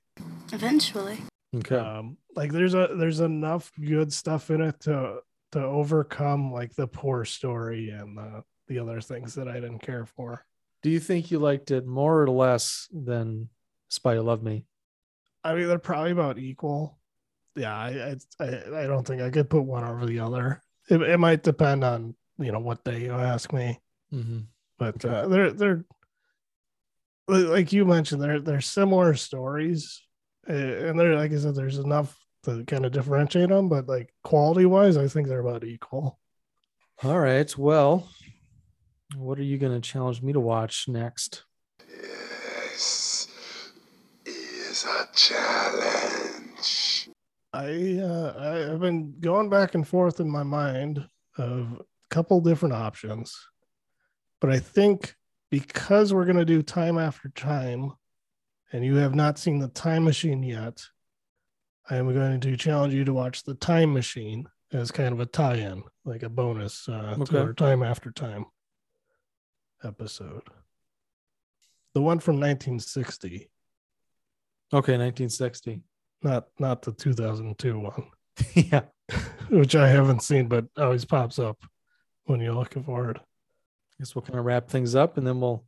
[0.52, 1.18] Eventually.
[1.54, 1.76] Okay.
[1.76, 5.20] Um, like there's a there's enough good stuff in it to
[5.52, 10.04] to overcome like the poor story and the the other things that I didn't care
[10.04, 10.44] for.
[10.82, 13.48] Do you think you liked it more or less than
[13.88, 14.64] Spy Who Loved Me?
[15.42, 16.98] I mean, they're probably about equal.
[17.56, 20.62] Yeah, I I I I don't think I could put one over the other.
[20.88, 23.80] It, it might depend on you know what day you ask me,
[24.12, 24.40] Mm-hmm.
[24.78, 25.84] but uh, they're they're
[27.28, 30.00] like you mentioned they're they're similar stories,
[30.48, 34.12] uh, and they're like I said, there's enough to kind of differentiate them, but like
[34.22, 36.20] quality wise, I think they're about equal.
[37.02, 37.56] All right.
[37.58, 38.08] Well,
[39.16, 41.42] what are you going to challenge me to watch next?
[41.88, 43.28] This
[44.24, 46.25] is a challenge.
[47.56, 51.06] I uh, I, I've been going back and forth in my mind
[51.38, 53.34] of a couple different options,
[54.40, 55.14] but I think
[55.50, 57.92] because we're gonna do time after time,
[58.72, 60.82] and you have not seen the Time Machine yet,
[61.88, 65.26] I am going to challenge you to watch the Time Machine as kind of a
[65.26, 67.24] tie-in, like a bonus uh, Okay.
[67.32, 68.44] to our Time After Time
[69.84, 70.42] episode.
[71.94, 73.48] The one from 1960,
[74.72, 75.80] Okay, 1960.
[76.26, 78.04] Not not the 2002 one.
[78.54, 78.82] yeah.
[79.48, 81.58] which I haven't seen, but always pops up
[82.24, 83.18] when you're looking for it.
[83.18, 85.64] I guess we'll kind of wrap things up and then we'll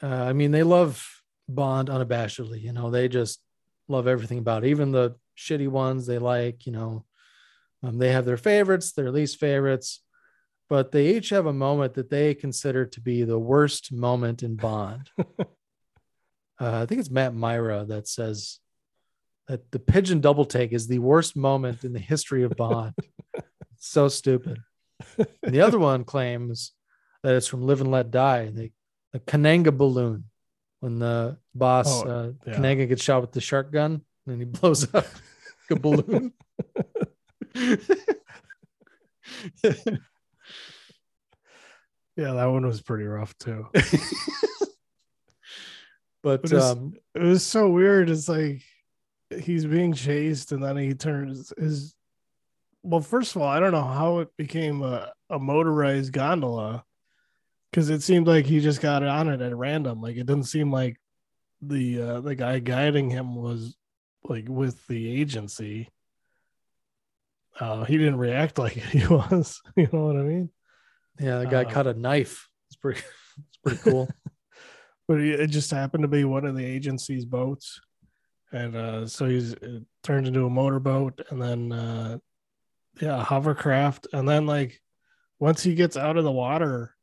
[0.00, 1.04] uh, I mean, they love
[1.48, 2.62] Bond unabashedly.
[2.62, 3.40] You know, they just
[3.88, 4.68] love everything about it.
[4.68, 6.64] Even the shitty ones they like.
[6.64, 7.04] You know,
[7.84, 10.00] um, they have their favorites, their least favorites,
[10.70, 14.56] but they each have a moment that they consider to be the worst moment in
[14.56, 15.10] Bond.
[15.18, 15.44] uh,
[16.58, 18.58] I think it's Matt Mira that says
[19.48, 22.94] that the pigeon double take is the worst moment in the history of Bond.
[23.76, 24.58] so stupid.
[25.42, 26.72] And the other one claims
[27.22, 28.72] that it's from Live and Let Die, the,
[29.12, 30.24] the Kananga balloon.
[30.80, 32.54] When the boss, Oh, uh, yeah.
[32.54, 35.06] Kananga gets shot with the shark gun and he blows up
[35.70, 36.32] a balloon.
[42.16, 43.66] Yeah, that one was pretty rough too.
[46.22, 48.08] but But um, it was so weird.
[48.08, 48.62] It's like
[49.40, 51.94] he's being chased, and then he turns his.
[52.84, 56.84] Well, first of all, I don't know how it became a, a motorized gondola,
[57.70, 60.00] because it seemed like he just got on it at random.
[60.00, 60.96] Like it didn't seem like
[61.62, 63.76] the uh, the guy guiding him was
[64.22, 65.88] like with the agency.
[67.58, 69.60] Uh, he didn't react like he was.
[69.76, 70.50] You know what I mean?
[71.20, 72.48] yeah, the guy uh, cut a knife.
[72.68, 73.00] It's pretty,
[73.38, 74.08] it's pretty cool.
[75.08, 77.80] but it just happened to be one of the agency's boats
[78.52, 82.16] and uh so he's it turned into a motorboat and then uh
[83.00, 84.80] yeah a hovercraft and then like
[85.40, 86.94] once he gets out of the water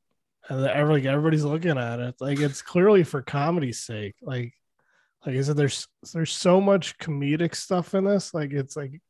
[0.50, 4.54] and the- every, like everybody's looking at it like it's clearly for comedy's sake like
[5.26, 9.02] like i said there's there's so much comedic stuff in this like it's like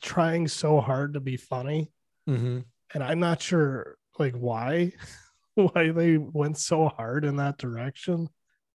[0.00, 1.90] trying so hard to be funny
[2.26, 2.60] hmm
[2.94, 4.92] and I'm not sure like why
[5.54, 8.28] why they went so hard in that direction.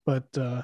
[0.07, 0.63] But uh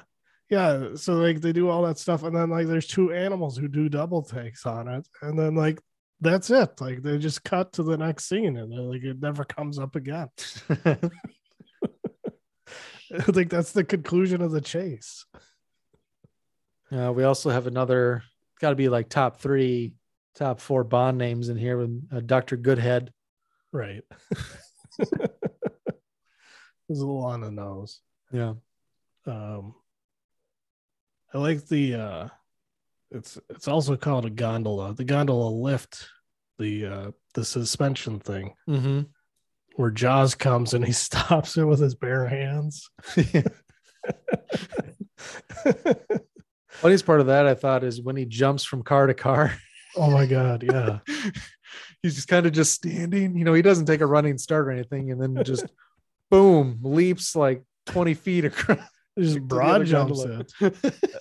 [0.49, 3.69] yeah, so like they do all that stuff, and then like there's two animals who
[3.69, 5.79] do double takes on it, and then like
[6.19, 6.81] that's it.
[6.81, 10.27] Like they just cut to the next scene and like it never comes up again.
[13.13, 15.25] I think that's the conclusion of the chase.
[16.91, 18.23] Uh, we also have another,
[18.59, 19.93] got to be like top three,
[20.35, 22.57] top four Bond names in here with uh, Dr.
[22.57, 23.11] Goodhead.
[23.73, 24.03] Right.
[24.99, 25.09] it's
[26.89, 28.01] a little on the nose.
[28.31, 28.53] Yeah.
[29.25, 29.75] Um
[31.33, 32.27] I like the uh
[33.11, 34.93] it's it's also called a gondola.
[34.93, 36.07] The gondola lift,
[36.59, 39.01] the uh the suspension thing Mm-hmm.
[39.75, 42.89] where Jaws comes and he stops it with his bare hands.
[46.69, 49.53] Funniest part of that, I thought, is when he jumps from car to car.
[49.95, 50.99] Oh my god, yeah.
[52.03, 53.37] He's just kind of just standing.
[53.37, 55.65] You know, he doesn't take a running start or anything, and then just
[56.29, 58.79] boom, leaps like 20 feet across.
[59.19, 60.53] Just broad jumps it.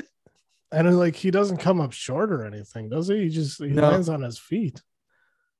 [0.73, 3.25] And like he doesn't come up short or anything, does he?
[3.25, 3.91] He just he No.
[3.91, 4.81] lands on his feet.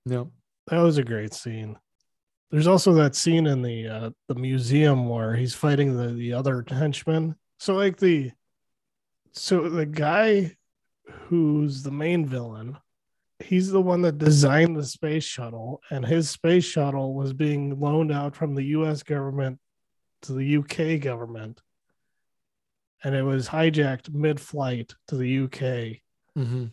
[0.07, 0.31] No.
[0.69, 1.77] That was a great scene.
[2.53, 6.65] There's also that scene in the uh, the museum where he's fighting the the other
[6.69, 7.35] henchmen.
[7.59, 8.31] So like the
[9.33, 10.57] so the guy
[11.27, 12.79] who's the main villain,
[13.43, 18.13] he's the one that designed the space shuttle, and his space shuttle was being loaned
[18.13, 19.03] out from the U.S.
[19.03, 19.59] government
[20.23, 21.61] to the UK government,
[23.03, 26.01] and it was hijacked mid-flight to the UK
[26.39, 26.67] Mm-hmm.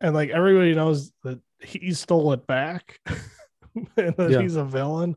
[0.00, 3.00] and like everybody knows that he stole it back
[3.96, 4.40] and that Yeah.
[4.42, 5.16] he's a villain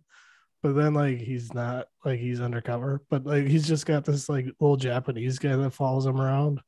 [0.63, 4.45] but then like he's not like he's undercover but like he's just got this like
[4.59, 6.61] little japanese guy that follows him around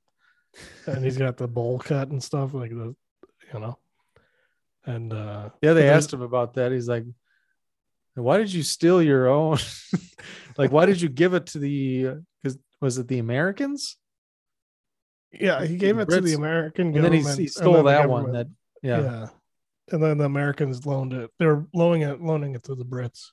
[0.85, 2.95] and he's got the bowl cut and stuff like the
[3.51, 3.79] you know
[4.87, 6.71] and uh Yeah, they there's- asked him about that.
[6.71, 7.05] He's like,
[8.15, 9.57] "Why did you steal your own?
[10.57, 12.15] like, why did you give it to the?
[12.41, 13.97] Because was it the Americans?
[15.33, 17.73] yeah he gave it to the Brits- american And then government he, he and stole
[17.83, 18.31] then that one.
[18.31, 18.47] That
[18.81, 19.27] yeah, yeah.
[19.91, 21.29] And then the Americans loaned it.
[21.37, 23.27] They were loaning it, loaning it to the Brits.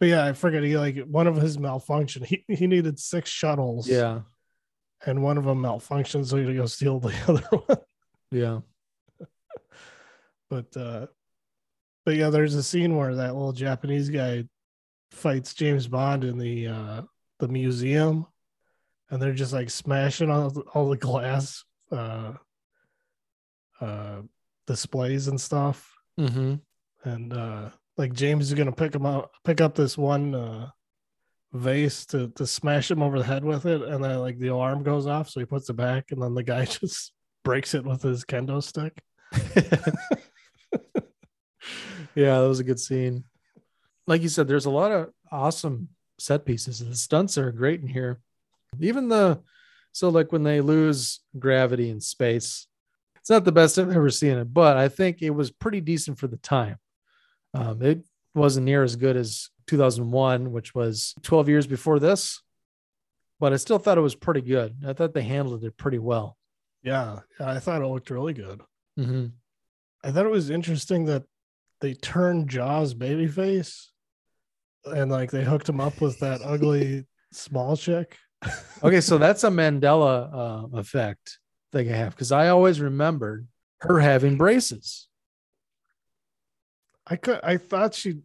[0.00, 0.64] But yeah, I forget.
[0.64, 2.24] He like one of his malfunctioned.
[2.26, 3.88] He he needed six shuttles.
[3.88, 4.20] yeah,
[5.06, 7.78] And one of them malfunctioned, so he had to go steal the other one.
[8.32, 8.58] yeah.
[10.50, 11.06] But uh
[12.04, 14.44] but yeah, there's a scene where that little Japanese guy
[15.12, 17.02] fights James Bond in the uh
[17.38, 18.26] the museum
[19.10, 22.32] and they're just like smashing all the, all the glass uh
[23.80, 24.22] uh
[24.66, 25.90] displays and stuff.
[26.18, 26.56] Mm-hmm.
[27.08, 30.68] and uh like James is gonna pick him up pick up this one uh
[31.52, 34.82] vase to to smash him over the head with it and then like the alarm
[34.82, 38.02] goes off so he puts it back and then the guy just breaks it with
[38.02, 39.00] his kendo stick
[42.14, 43.24] yeah, that was a good scene.
[44.06, 45.88] Like you said, there's a lot of awesome
[46.18, 46.80] set pieces.
[46.80, 48.20] The stunts are great in here.
[48.80, 49.40] Even the
[49.92, 52.66] so like when they lose gravity in space,
[53.16, 56.18] it's not the best I've ever seen it, but I think it was pretty decent
[56.18, 56.78] for the time.
[57.54, 58.04] Um, it
[58.34, 62.40] wasn't near as good as 2001, which was 12 years before this,
[63.40, 64.76] but I still thought it was pretty good.
[64.86, 66.36] I thought they handled it pretty well.
[66.82, 68.60] yeah i thought it looked really good
[68.98, 69.26] Mm-hmm.
[70.04, 71.24] i thought it was interesting that
[71.80, 73.86] they turned jaws babyface
[74.84, 78.16] and like they hooked him up with that ugly small chick
[78.82, 80.32] okay, so that's a Mandela
[80.72, 81.38] uh, effect
[81.72, 83.46] thing I have because I always remembered
[83.80, 85.08] her having braces.
[87.06, 88.20] i could i thought she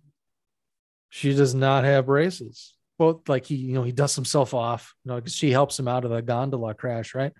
[1.10, 2.76] She does not have braces.
[3.00, 5.88] Well, like he, you know, he dusts himself off, you know, because she helps him
[5.88, 7.32] out of the gondola crash, right?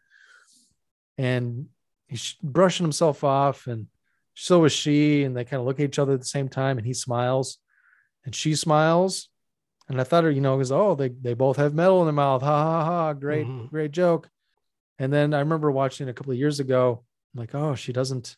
[1.18, 1.68] And
[2.08, 3.88] he's brushing himself off, and
[4.36, 6.78] so is she, and they kind of look at each other at the same time,
[6.78, 7.58] and he smiles,
[8.26, 9.30] and she smiles,
[9.88, 12.14] and I thought, her, you know, because oh, they they both have metal in their
[12.14, 13.70] mouth, ha ha ha, great, Mhm.
[13.70, 14.30] great joke.
[15.00, 18.38] And then I remember watching a couple of years ago, I'm like, oh, she doesn't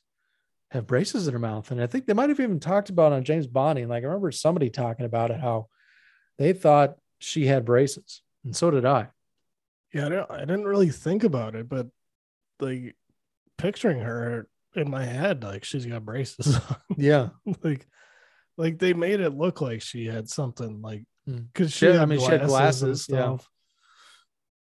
[0.71, 1.69] have braces in her mouth.
[1.71, 3.87] And I think they might have even talked about it on James Bonding.
[3.87, 5.67] Like I remember somebody talking about it, how
[6.37, 8.21] they thought she had braces.
[8.43, 9.07] And so did I.
[9.93, 11.87] Yeah, I, don't, I didn't really think about it, but
[12.59, 12.95] like
[13.57, 16.75] picturing her in my head, like she's got braces on.
[16.97, 17.29] Yeah.
[17.63, 17.87] like,
[18.57, 22.05] like they made it look like she had something like because she, She- had I
[22.05, 23.37] mean, she had and glasses, yeah.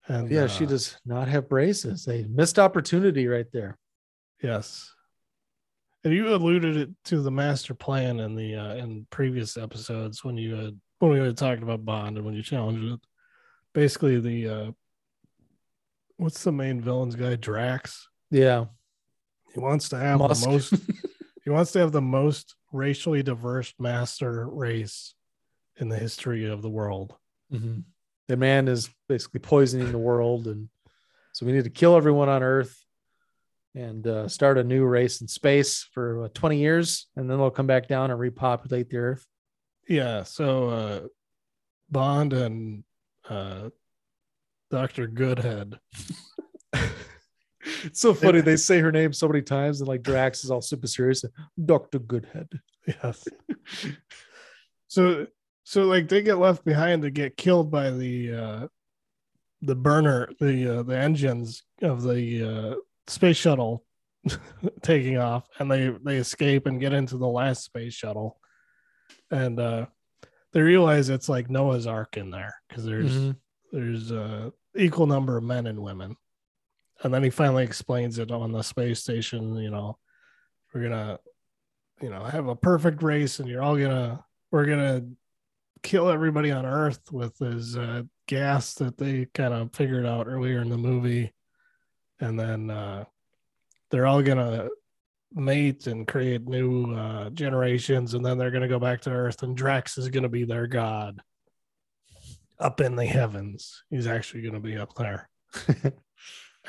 [0.07, 2.07] And yeah, she uh, does not have braces.
[2.07, 3.77] A missed opportunity right there.
[4.41, 4.91] Yes.
[6.03, 10.35] And you alluded it to the master plan in the uh, in previous episodes when
[10.37, 12.99] you had when we had talked about Bond and when you challenged it.
[13.73, 14.71] Basically, the uh,
[16.17, 17.35] what's the main villain's guy?
[17.35, 18.07] Drax.
[18.31, 18.65] Yeah.
[19.53, 20.43] He wants to have Musk.
[20.43, 20.73] the most.
[21.43, 25.13] he wants to have the most racially diverse master race
[25.77, 27.15] in the history of the world.
[27.51, 27.83] Mhm.
[28.27, 30.47] The man is basically poisoning the world.
[30.47, 30.69] And
[31.33, 32.77] so we need to kill everyone on Earth.
[33.73, 37.49] and uh, start a new race in space for uh, 20 years, and then they'll
[37.49, 39.25] come back down and repopulate the Earth.
[39.87, 40.23] Yeah.
[40.23, 40.99] So uh,
[41.89, 42.83] Bond and
[43.29, 43.69] uh,
[44.69, 45.79] Doctor Goodhead.
[47.83, 48.41] It's so funny.
[48.41, 51.23] They say her name so many times, and like Drax is all super serious.
[51.65, 52.49] Doctor Goodhead.
[52.87, 53.27] Yes.
[54.87, 55.27] so
[55.63, 58.67] so like they get left behind to get killed by the uh
[59.61, 62.75] the burner the uh, the engines of the uh
[63.07, 63.83] space shuttle
[64.81, 68.39] taking off and they they escape and get into the last space shuttle
[69.29, 69.85] and uh
[70.53, 73.35] they realize it's like noah's ark in there because there's Mhm.
[73.71, 76.15] there's a equal number of men and women
[77.03, 79.97] and then he finally explains it on the space station you know
[80.73, 81.19] we're gonna
[82.01, 85.03] you know have a perfect race and you're all gonna we're gonna
[85.83, 90.61] kill everybody on earth with this uh, gas that they kind of figured out earlier
[90.61, 91.33] in the movie.
[92.19, 93.05] And then uh,
[93.89, 94.69] they're all gonna
[95.33, 98.13] mate and create new uh, generations.
[98.13, 101.21] And then they're gonna go back to earth and drax is gonna be their god
[102.59, 103.83] up in the heavens.
[103.89, 105.29] He's actually gonna be up there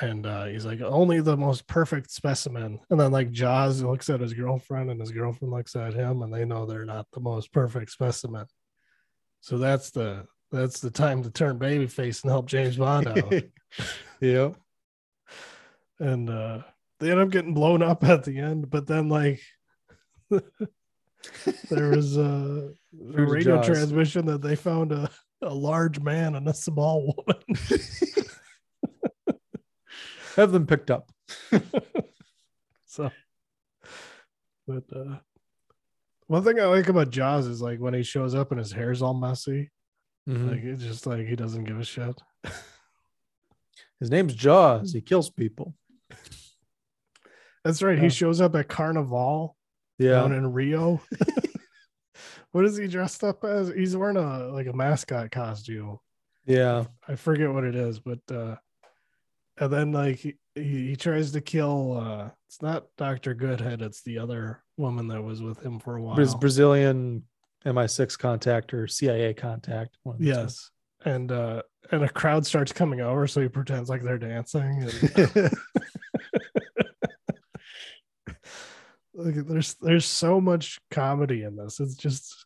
[0.01, 4.19] and uh, he's like only the most perfect specimen and then like jaws looks at
[4.19, 7.51] his girlfriend and his girlfriend looks at him and they know they're not the most
[7.51, 8.45] perfect specimen
[9.41, 13.33] so that's the that's the time to turn babyface and help james bond out
[14.19, 14.49] yeah.
[15.99, 16.59] and uh
[16.99, 19.41] they end up getting blown up at the end but then like
[21.69, 23.65] there was a radio Jaws.
[23.67, 25.09] transmission that they found a,
[25.41, 27.43] a large man and a small woman
[30.35, 31.09] Have them picked up.
[32.85, 33.09] So,
[34.67, 35.15] but uh,
[36.27, 39.01] one thing I like about Jaws is like when he shows up and his hair's
[39.01, 39.71] all messy.
[40.29, 40.51] Mhm.
[40.51, 42.21] Like it's just like he doesn't give a shit.
[43.99, 44.93] His name's Jaws.
[44.93, 45.73] He kills people.
[47.63, 47.97] That's right.
[47.97, 48.03] Yeah.
[48.03, 49.55] He shows up at Carnival
[49.97, 50.11] Yeah.
[50.21, 51.01] down in Rio.
[52.51, 53.69] what is he dressed up as?
[53.69, 55.97] He's wearing a like a mascot costume.
[56.45, 56.83] Yeah.
[57.07, 58.57] I forget what it is, but uh
[59.57, 63.33] and then like he, he, tries to kill uh it's not Dr.
[63.33, 66.15] Goodhead, it's the other woman that was with him for a while.
[66.15, 67.23] Braz- Brazilian
[67.65, 69.97] MI6 contact or CIA contact.
[70.03, 70.31] one of the two.
[70.31, 70.69] Yes.
[71.05, 74.83] And uh and a crowd starts coming over, so he pretends like they're dancing.
[74.83, 74.93] And
[79.13, 81.79] like there's there's so much comedy in this.
[81.79, 82.45] It's just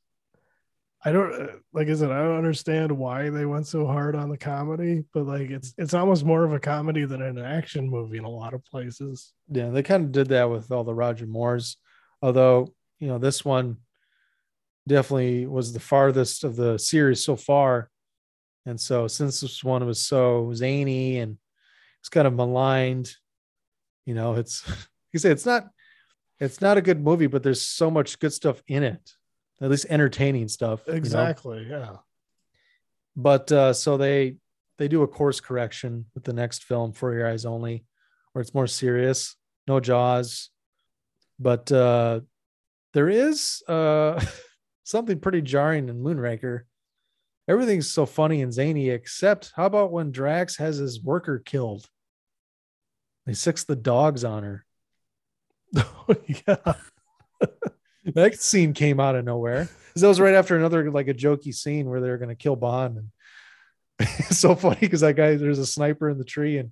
[1.06, 4.30] I don't uh, like I said, I don't understand why they went so hard on
[4.30, 8.18] the comedy, but like it's it's almost more of a comedy than an action movie
[8.18, 9.34] in a lot of places.
[9.50, 11.78] Yeah, they kind of did that with all the Roger Moores.
[12.22, 13.78] Although, you know, this one
[14.88, 17.89] definitely was the farthest of the series so far.
[18.66, 21.38] And so since this one was so zany and
[22.00, 23.12] it's kind of maligned,
[24.06, 24.64] you know, it's
[25.14, 25.68] you say it's not
[26.39, 29.12] it's not a good movie, but there's so much good stuff in it.
[29.62, 30.82] At least entertaining stuff.
[30.86, 30.97] you know?
[30.97, 31.68] Exactly.
[31.70, 31.97] Yeah.
[33.16, 34.38] but uh so they
[34.78, 37.84] they do a course correction with the next film for your eyes only
[38.32, 39.36] where it's more serious
[39.68, 40.51] no jaws
[41.39, 42.20] but uh
[42.93, 44.24] there is uh
[44.84, 46.62] something pretty jarring in moonraker
[47.47, 51.89] everything's so funny and zany except how about when drax has his worker killed
[53.26, 54.64] he sicks the dogs on her
[56.47, 56.74] yeah.
[58.14, 59.70] That scene came out of nowhere.
[59.95, 62.97] That was right after another like a jokey scene where they're going to kill bond
[62.97, 63.08] and
[64.20, 66.72] it's so funny because that guy there's a sniper in the tree and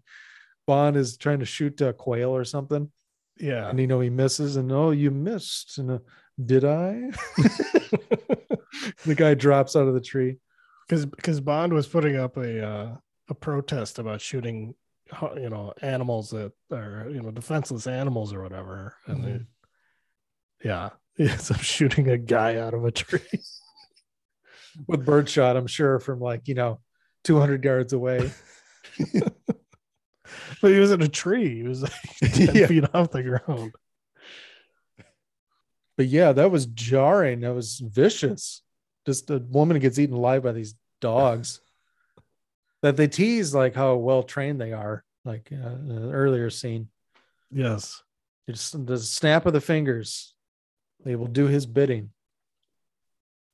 [0.68, 2.92] bond is trying to shoot a quail or something.
[3.38, 3.68] Yeah.
[3.70, 5.78] and you know he misses and oh you missed.
[5.80, 6.00] And uh,
[6.44, 7.10] did i?
[9.06, 10.38] The guy drops out of the tree.
[10.88, 12.96] Because because Bond was putting up a uh,
[13.30, 14.76] a protest about shooting,
[15.36, 19.40] you know, animals that are you know defenseless animals or whatever, and they,
[20.64, 23.20] yeah, ends up shooting a guy out of a tree.
[24.88, 26.82] with birdshot i'm sure from like you know
[27.24, 28.30] 200 yards away
[30.62, 31.56] but he was in a tree.
[31.58, 31.94] He was like
[32.34, 32.68] ten Yeah.
[32.68, 33.74] feet off the ground.
[35.98, 38.62] but yeah that was jarring that was vicious
[39.06, 41.62] just a woman gets eaten alive by these dogs
[42.82, 46.90] that they tease like how well trained they are like uh, an earlier scene
[47.52, 48.02] Yes.
[48.50, 50.35] just the snap of the fingers
[51.06, 52.10] they will do his bidding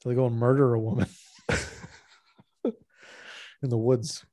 [0.02, 1.08] so they go and murder a woman
[2.64, 4.26] in the woods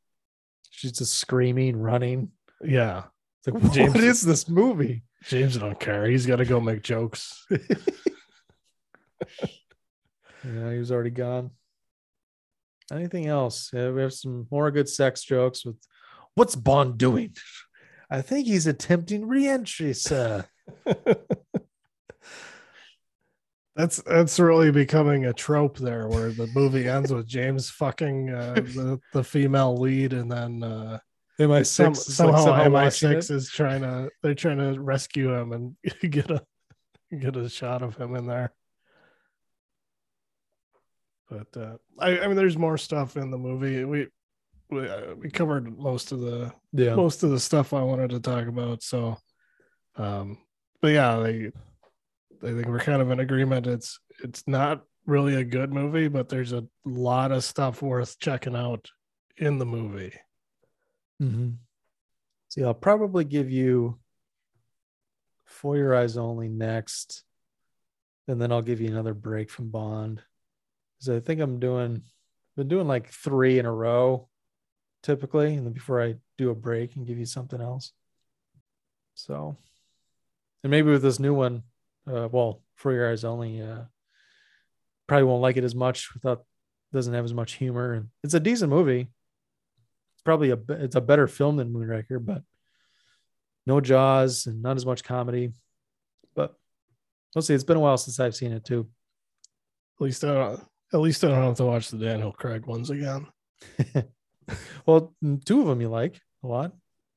[0.71, 2.31] she's just screaming running
[2.63, 3.03] Yeah.
[3.41, 6.07] it's like what James- is this movie James don't care.
[6.07, 7.45] He's got to go make jokes.
[10.45, 11.51] Yeah, he was already gone.
[12.93, 13.71] Anything else?
[13.73, 15.77] Yeah, we have some more good sex jokes with
[16.35, 17.35] what's Bond doing?
[18.11, 20.47] I think he's attempting re-entry, sir.
[23.79, 28.55] That's that's really becoming a trope there, where the movie ends with James fucking uh,
[28.55, 30.99] the the female lead, and then uh,
[31.39, 33.31] MI6 some, is, like, somehow somehow MI6 it.
[33.31, 35.77] is trying to they're trying to rescue him and
[36.11, 36.43] get a
[37.17, 38.53] get a shot of him in there.
[41.31, 43.85] But uh, I, I mean, there's more stuff in the movie.
[43.85, 44.09] We
[44.71, 46.97] we, uh, we covered most of the Yeah.
[46.97, 48.83] most of the stuff I wanted to talk about.
[48.83, 49.19] So,
[49.95, 50.39] um,
[50.83, 51.53] but yeah, they
[52.43, 53.67] I think we're kind of in agreement.
[53.67, 58.55] It's it's not really a good movie, but there's a lot of stuff worth checking
[58.55, 58.91] out
[59.37, 60.13] in the movie.
[61.23, 61.51] Mm-hmm.
[62.49, 63.99] See, I'll probably give you
[65.45, 67.25] For Your Eyes Only next,
[68.27, 70.23] and then I'll give you another break from Bond.
[70.99, 72.03] Because I think I'm doing,
[72.57, 74.29] been doing like three in a row,
[75.03, 77.93] typically, and then before I do a break and give you something else.
[79.15, 79.57] So,
[80.63, 81.63] and maybe with this new one,
[82.09, 83.83] uh, well, For Your Eyes Only, uh,
[85.07, 86.45] probably won't like it as much without
[86.93, 89.09] doesn't have as much humor, and it's a decent movie
[90.19, 92.43] it's probably a it's a better film than Moonraker, but
[93.67, 95.53] no Jaws and not as much comedy.
[96.35, 96.57] But
[97.33, 97.55] we'll see.
[97.55, 98.89] It's been a while since I've seen it too.
[100.01, 100.65] At least I don't.
[100.93, 103.27] At least I don't have to watch the Daniel Craig ones again.
[104.87, 106.73] Well, two of them you like a lot: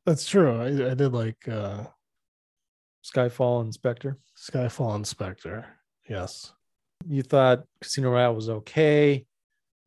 [0.05, 0.59] That's true.
[0.59, 1.85] I, I did like uh,
[3.03, 4.17] Skyfall and Spectre.
[4.37, 5.65] Skyfall and Spectre.
[6.07, 6.53] Yes.
[7.07, 9.25] You thought Casino Royale was okay,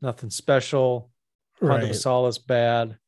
[0.02, 1.10] nothing special.
[1.58, 1.94] Quantum of Right.
[1.94, 2.98] Solace bad.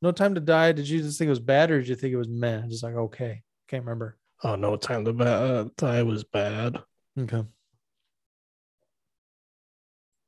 [0.00, 0.72] No Time to Die.
[0.72, 2.62] Did you just think it was bad, or did you think it was meh?
[2.68, 4.18] Just like okay, can't remember.
[4.42, 6.76] Oh, no time to ba- uh, die was bad.
[7.16, 7.44] Okay.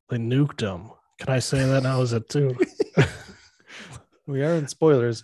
[0.09, 0.91] They nuked him.
[1.19, 2.01] Can I say that now?
[2.03, 2.57] Is it too?
[4.27, 5.23] We are in spoilers.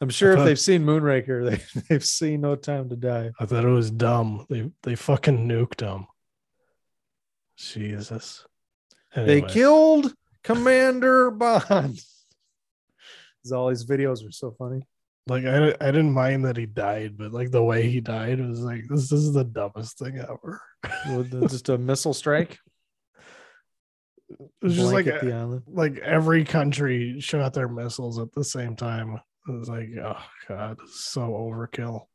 [0.00, 3.30] I'm sure if they've seen Moonraker, they, they've seen No Time to Die.
[3.38, 4.46] I thought it was dumb.
[4.48, 6.06] They they fucking nuked him.
[7.56, 8.46] Jesus.
[9.16, 11.98] They killed Commander Bond.
[13.52, 14.82] all these videos are so funny.
[15.26, 18.60] like I I didn't mind that he died, but like the way he died was
[18.60, 20.60] like this, this is the dumbest thing ever.
[21.48, 22.58] Just a missile strike.
[24.30, 25.62] It was just like uh, the island.
[25.66, 29.18] like every country shot their missiles at the same time.
[29.48, 32.06] It was like, oh god, so overkill.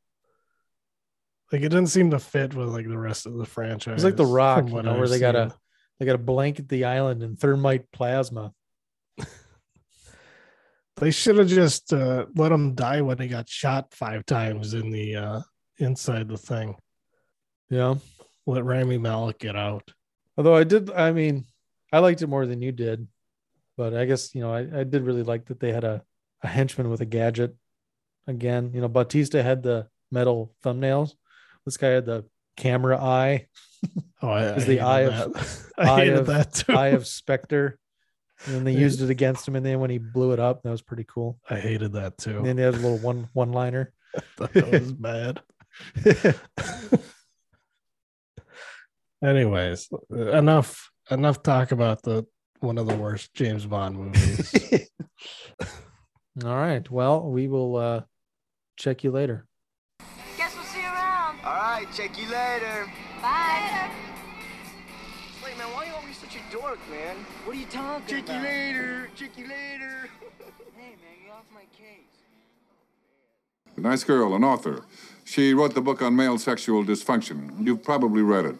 [1.52, 3.94] Like it didn't seem to fit with like the rest of the franchise.
[3.94, 5.50] It's like the Rock, you know, where they got seen.
[5.50, 5.56] to
[5.98, 8.52] they got to blanket the island in thermite plasma.
[10.96, 14.90] They should have just uh, let him die when he got shot five times in
[14.90, 15.40] the uh,
[15.78, 16.76] inside the thing.
[17.68, 17.96] Yeah.
[18.46, 19.90] Let Rami Malek get out.
[20.36, 21.46] Although I did, I mean,
[21.92, 23.08] I liked it more than you did,
[23.76, 26.02] but I guess you know I, I did really like that they had a,
[26.44, 27.56] a henchman with a gadget.
[28.26, 31.14] Again, you know, Batista had the metal thumbnails.
[31.64, 32.26] This guy had the
[32.56, 33.48] camera eye.
[34.22, 35.26] Oh, I, Is I the hated eye that.
[35.26, 37.78] of I eye of, eye of Spectre.
[38.46, 40.70] And then they used it against him, and then when he blew it up, that
[40.70, 41.38] was pretty cool.
[41.48, 42.38] I hated that too.
[42.38, 43.92] And then they had a little one one liner.
[44.38, 45.40] that was bad.
[49.22, 52.26] Anyways, enough enough talk about the
[52.60, 54.90] one of the worst James Bond movies.
[56.42, 56.88] All right.
[56.90, 58.00] Well, we will uh
[58.76, 59.46] check you later.
[60.36, 61.38] Guess we'll see you around.
[61.44, 62.90] All right, check you later.
[63.22, 63.88] Bye.
[65.44, 67.16] Wait, man, why are you always such a dork, man?
[67.44, 68.08] What are you talking about?
[68.08, 69.10] Check you later.
[69.14, 70.08] Check you later.
[70.76, 72.00] Hey, man, get off my case.
[73.76, 74.84] A nice girl, an author.
[75.24, 77.64] She wrote the book on male sexual dysfunction.
[77.64, 78.56] You've probably read it.